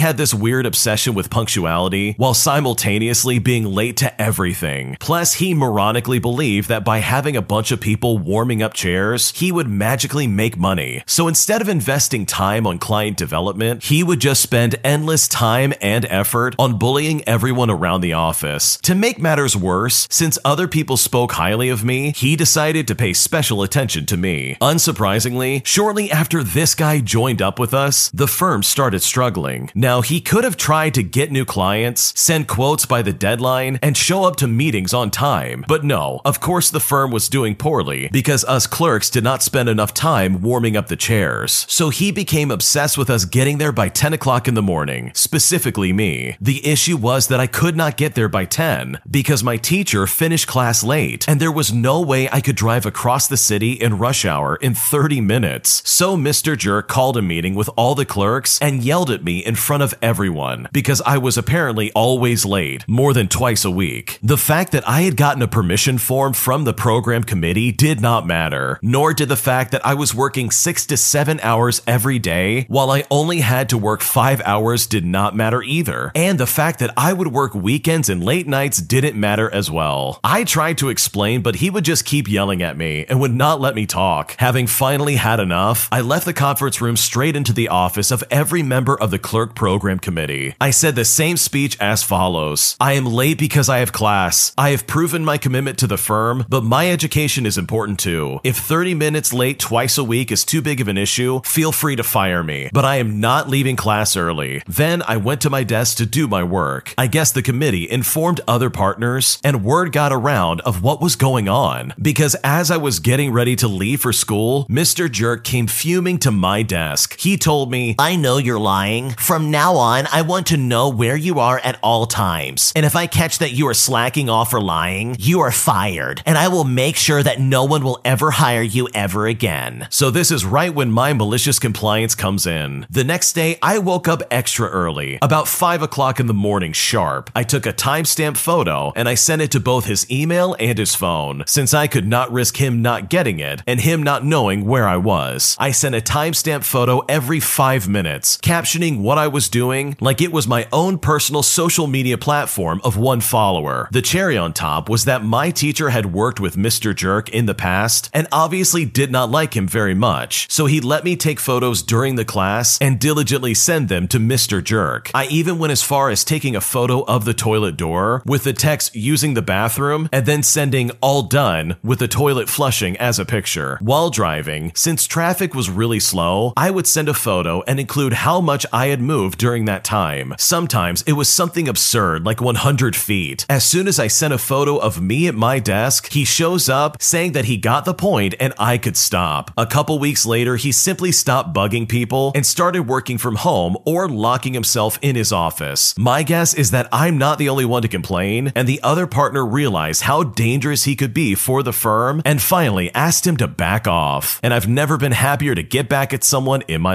had 0.00 0.16
this 0.16 0.34
weird 0.34 0.66
obsession 0.66 1.14
with 1.14 1.30
punctuality 1.30 2.14
while 2.16 2.34
simultaneously 2.34 3.38
being 3.38 3.64
late 3.64 3.96
to 3.98 4.20
everything. 4.20 4.96
Plus, 5.00 5.34
he 5.34 5.54
moronically 5.54 6.20
believed 6.20 6.68
that 6.68 6.84
by 6.84 6.98
having 6.98 7.36
a 7.36 7.42
bunch 7.42 7.70
of 7.70 7.80
people 7.80 8.18
warming 8.18 8.62
up 8.62 8.74
chairs, 8.74 9.32
he 9.32 9.50
would 9.52 9.68
magically 9.68 10.26
make 10.26 10.56
money. 10.56 11.02
So 11.06 11.28
instead 11.28 11.60
of 11.60 11.68
investing 11.68 12.26
time 12.26 12.66
on 12.66 12.78
client 12.78 13.16
development, 13.16 13.84
he 13.84 14.02
would 14.02 14.20
just 14.20 14.42
spend 14.42 14.76
endless 14.84 15.28
time 15.28 15.72
and 15.80 16.04
effort 16.06 16.54
on 16.58 16.78
bullying 16.78 17.26
everyone 17.28 17.70
around 17.70 18.00
the 18.00 18.12
office. 18.12 18.76
To 18.78 18.94
make 18.94 19.18
matters 19.18 19.56
worse, 19.56 20.06
since 20.10 20.38
other 20.44 20.68
people 20.68 20.96
spoke 20.96 21.32
highly 21.32 21.68
of 21.68 21.84
me, 21.84 22.12
he 22.12 22.36
decided 22.36 22.86
to 22.88 22.94
pay 22.94 23.12
special 23.12 23.62
attention 23.62 24.06
to 24.06 24.16
me. 24.16 24.56
Unsurprisingly, 24.60 25.64
shortly 25.64 26.10
after 26.10 26.42
this 26.42 26.74
guy 26.74 27.00
joined 27.00 27.42
up 27.42 27.58
with 27.58 27.69
us, 27.74 28.10
the 28.10 28.26
firm 28.26 28.62
started 28.62 29.02
struggling. 29.02 29.70
Now, 29.74 30.00
he 30.00 30.20
could 30.20 30.44
have 30.44 30.56
tried 30.56 30.94
to 30.94 31.02
get 31.02 31.30
new 31.30 31.44
clients, 31.44 32.12
send 32.20 32.48
quotes 32.48 32.86
by 32.86 33.02
the 33.02 33.12
deadline, 33.12 33.78
and 33.82 33.96
show 33.96 34.24
up 34.24 34.36
to 34.36 34.46
meetings 34.46 34.94
on 34.94 35.10
time. 35.10 35.64
But 35.68 35.84
no, 35.84 36.20
of 36.24 36.40
course, 36.40 36.70
the 36.70 36.80
firm 36.80 37.10
was 37.10 37.28
doing 37.28 37.54
poorly 37.54 38.08
because 38.12 38.44
us 38.44 38.66
clerks 38.66 39.10
did 39.10 39.24
not 39.24 39.42
spend 39.42 39.68
enough 39.68 39.94
time 39.94 40.42
warming 40.42 40.76
up 40.76 40.88
the 40.88 40.96
chairs. 40.96 41.66
So 41.68 41.90
he 41.90 42.12
became 42.12 42.50
obsessed 42.50 42.98
with 42.98 43.10
us 43.10 43.24
getting 43.24 43.58
there 43.58 43.72
by 43.72 43.88
10 43.88 44.12
o'clock 44.12 44.48
in 44.48 44.54
the 44.54 44.62
morning, 44.62 45.12
specifically 45.14 45.92
me. 45.92 46.36
The 46.40 46.66
issue 46.66 46.96
was 46.96 47.28
that 47.28 47.40
I 47.40 47.46
could 47.46 47.76
not 47.76 47.96
get 47.96 48.14
there 48.14 48.28
by 48.28 48.44
10 48.44 49.00
because 49.10 49.44
my 49.44 49.56
teacher 49.56 50.06
finished 50.06 50.46
class 50.46 50.82
late 50.82 51.28
and 51.28 51.40
there 51.40 51.52
was 51.52 51.72
no 51.72 52.00
way 52.00 52.28
I 52.30 52.40
could 52.40 52.56
drive 52.56 52.86
across 52.86 53.26
the 53.28 53.36
city 53.36 53.72
in 53.72 53.98
rush 53.98 54.24
hour 54.24 54.56
in 54.56 54.74
30 54.74 55.20
minutes. 55.20 55.82
So 55.88 56.16
Mr. 56.16 56.56
Jerk 56.56 56.88
called 56.88 57.16
a 57.16 57.22
meeting 57.22 57.54
with 57.60 57.68
all 57.76 57.94
the 57.94 58.06
clerks 58.06 58.58
and 58.62 58.82
yelled 58.82 59.10
at 59.10 59.22
me 59.22 59.40
in 59.44 59.54
front 59.54 59.82
of 59.82 59.92
everyone 60.00 60.66
because 60.72 61.02
I 61.02 61.18
was 61.18 61.36
apparently 61.36 61.92
always 61.92 62.46
late, 62.46 62.88
more 62.88 63.12
than 63.12 63.28
twice 63.28 63.66
a 63.66 63.70
week. 63.70 64.18
The 64.22 64.38
fact 64.38 64.72
that 64.72 64.88
I 64.88 65.02
had 65.02 65.18
gotten 65.18 65.42
a 65.42 65.46
permission 65.46 65.98
form 65.98 66.32
from 66.32 66.64
the 66.64 66.72
program 66.72 67.22
committee 67.22 67.70
did 67.70 68.00
not 68.00 68.26
matter, 68.26 68.78
nor 68.80 69.12
did 69.12 69.28
the 69.28 69.36
fact 69.36 69.72
that 69.72 69.84
I 69.84 69.92
was 69.92 70.14
working 70.14 70.50
six 70.50 70.86
to 70.86 70.96
seven 70.96 71.38
hours 71.40 71.82
every 71.86 72.18
day 72.18 72.64
while 72.68 72.90
I 72.90 73.04
only 73.10 73.40
had 73.40 73.68
to 73.68 73.76
work 73.76 74.00
five 74.00 74.40
hours 74.46 74.86
did 74.86 75.04
not 75.04 75.36
matter 75.36 75.62
either. 75.62 76.12
And 76.14 76.40
the 76.40 76.46
fact 76.46 76.78
that 76.78 76.94
I 76.96 77.12
would 77.12 77.28
work 77.28 77.52
weekends 77.52 78.08
and 78.08 78.24
late 78.24 78.48
nights 78.48 78.78
didn't 78.78 79.20
matter 79.20 79.52
as 79.52 79.70
well. 79.70 80.18
I 80.24 80.44
tried 80.44 80.78
to 80.78 80.88
explain, 80.88 81.42
but 81.42 81.56
he 81.56 81.68
would 81.68 81.84
just 81.84 82.06
keep 82.06 82.26
yelling 82.26 82.62
at 82.62 82.78
me 82.78 83.04
and 83.06 83.20
would 83.20 83.34
not 83.34 83.60
let 83.60 83.74
me 83.74 83.84
talk. 83.84 84.34
Having 84.38 84.68
finally 84.68 85.16
had 85.16 85.40
enough, 85.40 85.90
I 85.92 86.00
left 86.00 86.24
the 86.24 86.32
conference 86.32 86.80
room 86.80 86.96
straight 86.96 87.36
into 87.36 87.49
the 87.52 87.68
office 87.68 88.10
of 88.10 88.24
every 88.30 88.62
member 88.62 88.98
of 89.00 89.10
the 89.10 89.18
clerk 89.18 89.54
program 89.54 89.98
committee. 89.98 90.54
I 90.60 90.70
said 90.70 90.94
the 90.94 91.04
same 91.04 91.36
speech 91.36 91.76
as 91.80 92.02
follows 92.02 92.76
I 92.80 92.94
am 92.94 93.06
late 93.06 93.38
because 93.38 93.68
I 93.68 93.78
have 93.78 93.92
class. 93.92 94.52
I 94.56 94.70
have 94.70 94.86
proven 94.86 95.24
my 95.24 95.38
commitment 95.38 95.78
to 95.78 95.86
the 95.86 95.96
firm, 95.96 96.44
but 96.48 96.64
my 96.64 96.90
education 96.90 97.46
is 97.46 97.58
important 97.58 97.98
too. 97.98 98.40
If 98.44 98.58
30 98.58 98.94
minutes 98.94 99.32
late 99.32 99.58
twice 99.58 99.98
a 99.98 100.04
week 100.04 100.30
is 100.30 100.44
too 100.44 100.62
big 100.62 100.80
of 100.80 100.88
an 100.88 100.98
issue, 100.98 101.40
feel 101.44 101.72
free 101.72 101.96
to 101.96 102.02
fire 102.02 102.42
me, 102.42 102.70
but 102.72 102.84
I 102.84 102.96
am 102.96 103.20
not 103.20 103.48
leaving 103.48 103.76
class 103.76 104.16
early. 104.16 104.62
Then 104.66 105.02
I 105.06 105.16
went 105.16 105.40
to 105.42 105.50
my 105.50 105.64
desk 105.64 105.96
to 105.98 106.06
do 106.06 106.28
my 106.28 106.42
work. 106.42 106.94
I 106.96 107.06
guess 107.06 107.32
the 107.32 107.42
committee 107.42 107.90
informed 107.90 108.40
other 108.46 108.70
partners, 108.70 109.38
and 109.44 109.64
word 109.64 109.92
got 109.92 110.12
around 110.12 110.60
of 110.62 110.82
what 110.82 111.00
was 111.00 111.16
going 111.16 111.48
on. 111.48 111.94
Because 112.00 112.34
as 112.44 112.70
I 112.70 112.76
was 112.76 113.00
getting 113.00 113.32
ready 113.32 113.56
to 113.56 113.68
leave 113.68 114.00
for 114.00 114.12
school, 114.12 114.66
Mr. 114.68 115.10
Jerk 115.10 115.44
came 115.44 115.66
fuming 115.66 116.18
to 116.18 116.30
my 116.30 116.62
desk. 116.62 117.18
He 117.18 117.36
told 117.40 117.70
me, 117.70 117.94
I 117.98 118.16
know 118.16 118.36
you're 118.38 118.58
lying. 118.58 119.10
From 119.10 119.50
now 119.50 119.74
on, 119.76 120.06
I 120.12 120.22
want 120.22 120.46
to 120.48 120.56
know 120.56 120.88
where 120.88 121.16
you 121.16 121.38
are 121.40 121.58
at 121.58 121.78
all 121.82 122.06
times. 122.06 122.72
And 122.76 122.86
if 122.86 122.94
I 122.94 123.06
catch 123.06 123.38
that 123.38 123.52
you 123.52 123.66
are 123.68 123.74
slacking 123.74 124.28
off 124.28 124.52
or 124.52 124.60
lying, 124.60 125.16
you 125.18 125.40
are 125.40 125.50
fired. 125.50 126.22
And 126.26 126.36
I 126.36 126.48
will 126.48 126.64
make 126.64 126.96
sure 126.96 127.22
that 127.22 127.40
no 127.40 127.64
one 127.64 127.82
will 127.82 128.00
ever 128.04 128.30
hire 128.30 128.62
you 128.62 128.88
ever 128.94 129.26
again. 129.26 129.88
So 129.90 130.10
this 130.10 130.30
is 130.30 130.44
right 130.44 130.74
when 130.74 130.90
my 130.90 131.12
malicious 131.12 131.58
compliance 131.58 132.14
comes 132.14 132.46
in. 132.46 132.86
The 132.90 133.04
next 133.04 133.32
day, 133.32 133.58
I 133.62 133.78
woke 133.78 134.08
up 134.08 134.22
extra 134.30 134.68
early, 134.68 135.18
about 135.22 135.48
5 135.48 135.82
o'clock 135.82 136.20
in 136.20 136.26
the 136.26 136.34
morning 136.34 136.72
sharp. 136.72 137.30
I 137.34 137.42
took 137.42 137.66
a 137.66 137.72
timestamp 137.72 138.36
photo 138.36 138.92
and 138.94 139.08
I 139.08 139.14
sent 139.14 139.42
it 139.42 139.50
to 139.52 139.60
both 139.60 139.86
his 139.86 140.10
email 140.10 140.56
and 140.58 140.76
his 140.76 140.94
phone, 140.94 141.44
since 141.46 141.72
I 141.72 141.86
could 141.86 142.06
not 142.06 142.30
risk 142.32 142.56
him 142.56 142.82
not 142.82 143.08
getting 143.08 143.38
it 143.38 143.62
and 143.66 143.80
him 143.80 144.02
not 144.02 144.24
knowing 144.24 144.66
where 144.66 144.86
I 144.86 144.96
was. 144.96 145.56
I 145.58 145.70
sent 145.70 145.94
a 145.94 146.00
timestamp 146.00 146.64
photo 146.64 146.98
every 147.08 147.19
5 147.20 147.88
minutes, 147.88 148.38
captioning 148.38 149.02
what 149.02 149.18
I 149.18 149.28
was 149.28 149.48
doing 149.48 149.96
like 150.00 150.22
it 150.22 150.32
was 150.32 150.48
my 150.48 150.66
own 150.72 150.98
personal 150.98 151.42
social 151.42 151.86
media 151.86 152.16
platform 152.16 152.80
of 152.82 152.96
one 152.96 153.20
follower. 153.20 153.88
The 153.92 154.00
cherry 154.00 154.38
on 154.38 154.54
top 154.54 154.88
was 154.88 155.04
that 155.04 155.22
my 155.22 155.50
teacher 155.50 155.90
had 155.90 156.14
worked 156.14 156.40
with 156.40 156.56
Mr. 156.56 156.96
Jerk 156.96 157.28
in 157.28 157.44
the 157.44 157.54
past 157.54 158.08
and 158.14 158.26
obviously 158.32 158.86
did 158.86 159.10
not 159.10 159.30
like 159.30 159.54
him 159.54 159.68
very 159.68 159.94
much, 159.94 160.50
so 160.50 160.64
he 160.64 160.80
let 160.80 161.04
me 161.04 161.14
take 161.14 161.38
photos 161.38 161.82
during 161.82 162.14
the 162.14 162.24
class 162.24 162.78
and 162.80 162.98
diligently 162.98 163.52
send 163.52 163.90
them 163.90 164.08
to 164.08 164.18
Mr. 164.18 164.64
Jerk. 164.64 165.10
I 165.14 165.26
even 165.26 165.58
went 165.58 165.72
as 165.72 165.82
far 165.82 166.08
as 166.08 166.24
taking 166.24 166.56
a 166.56 166.60
photo 166.60 167.02
of 167.02 167.26
the 167.26 167.34
toilet 167.34 167.76
door 167.76 168.22
with 168.24 168.44
the 168.44 168.54
text 168.54 168.96
using 168.96 169.34
the 169.34 169.42
bathroom 169.42 170.08
and 170.10 170.24
then 170.24 170.42
sending 170.42 170.90
all 171.02 171.22
done 171.24 171.76
with 171.82 171.98
the 171.98 172.08
toilet 172.08 172.48
flushing 172.48 172.96
as 172.96 173.18
a 173.18 173.26
picture. 173.26 173.76
While 173.82 174.08
driving, 174.08 174.72
since 174.74 175.06
traffic 175.06 175.54
was 175.54 175.68
really 175.68 176.00
slow, 176.00 176.54
I 176.56 176.70
would 176.70 176.86
send 176.86 177.09
a 177.10 177.14
photo 177.14 177.62
and 177.66 177.78
include 177.78 178.14
how 178.14 178.40
much 178.40 178.64
I 178.72 178.86
had 178.86 179.02
moved 179.02 179.38
during 179.38 179.66
that 179.66 179.84
time. 179.84 180.34
Sometimes 180.38 181.02
it 181.02 181.12
was 181.12 181.28
something 181.28 181.68
absurd 181.68 182.24
like 182.24 182.40
100 182.40 182.96
feet. 182.96 183.44
As 183.50 183.64
soon 183.64 183.86
as 183.86 183.98
I 183.98 184.06
sent 184.06 184.32
a 184.32 184.38
photo 184.38 184.78
of 184.78 185.02
me 185.02 185.28
at 185.28 185.34
my 185.34 185.58
desk, 185.58 186.12
he 186.12 186.24
shows 186.24 186.70
up 186.70 187.02
saying 187.02 187.32
that 187.32 187.44
he 187.44 187.58
got 187.58 187.84
the 187.84 187.92
point 187.92 188.34
and 188.40 188.54
I 188.58 188.78
could 188.78 188.96
stop. 188.96 189.50
A 189.58 189.66
couple 189.66 189.98
weeks 189.98 190.24
later, 190.24 190.56
he 190.56 190.72
simply 190.72 191.12
stopped 191.12 191.52
bugging 191.52 191.88
people 191.88 192.32
and 192.34 192.46
started 192.46 192.88
working 192.88 193.18
from 193.18 193.36
home 193.36 193.76
or 193.84 194.08
locking 194.08 194.54
himself 194.54 194.98
in 195.02 195.16
his 195.16 195.32
office. 195.32 195.94
My 195.98 196.22
guess 196.22 196.54
is 196.54 196.70
that 196.70 196.88
I'm 196.92 197.18
not 197.18 197.38
the 197.38 197.48
only 197.48 197.64
one 197.64 197.82
to 197.82 197.88
complain, 197.88 198.52
and 198.54 198.68
the 198.68 198.80
other 198.82 199.06
partner 199.06 199.44
realized 199.44 200.02
how 200.02 200.22
dangerous 200.22 200.84
he 200.84 200.94
could 200.94 201.12
be 201.12 201.34
for 201.34 201.62
the 201.62 201.72
firm 201.72 202.22
and 202.24 202.40
finally 202.40 202.94
asked 202.94 203.26
him 203.26 203.36
to 203.38 203.48
back 203.48 203.88
off. 203.88 204.38
And 204.42 204.54
I've 204.54 204.68
never 204.68 204.96
been 204.96 205.12
happier 205.12 205.54
to 205.54 205.62
get 205.62 205.88
back 205.88 206.14
at 206.14 206.22
someone 206.22 206.62
in 206.68 206.80
my 206.80 206.94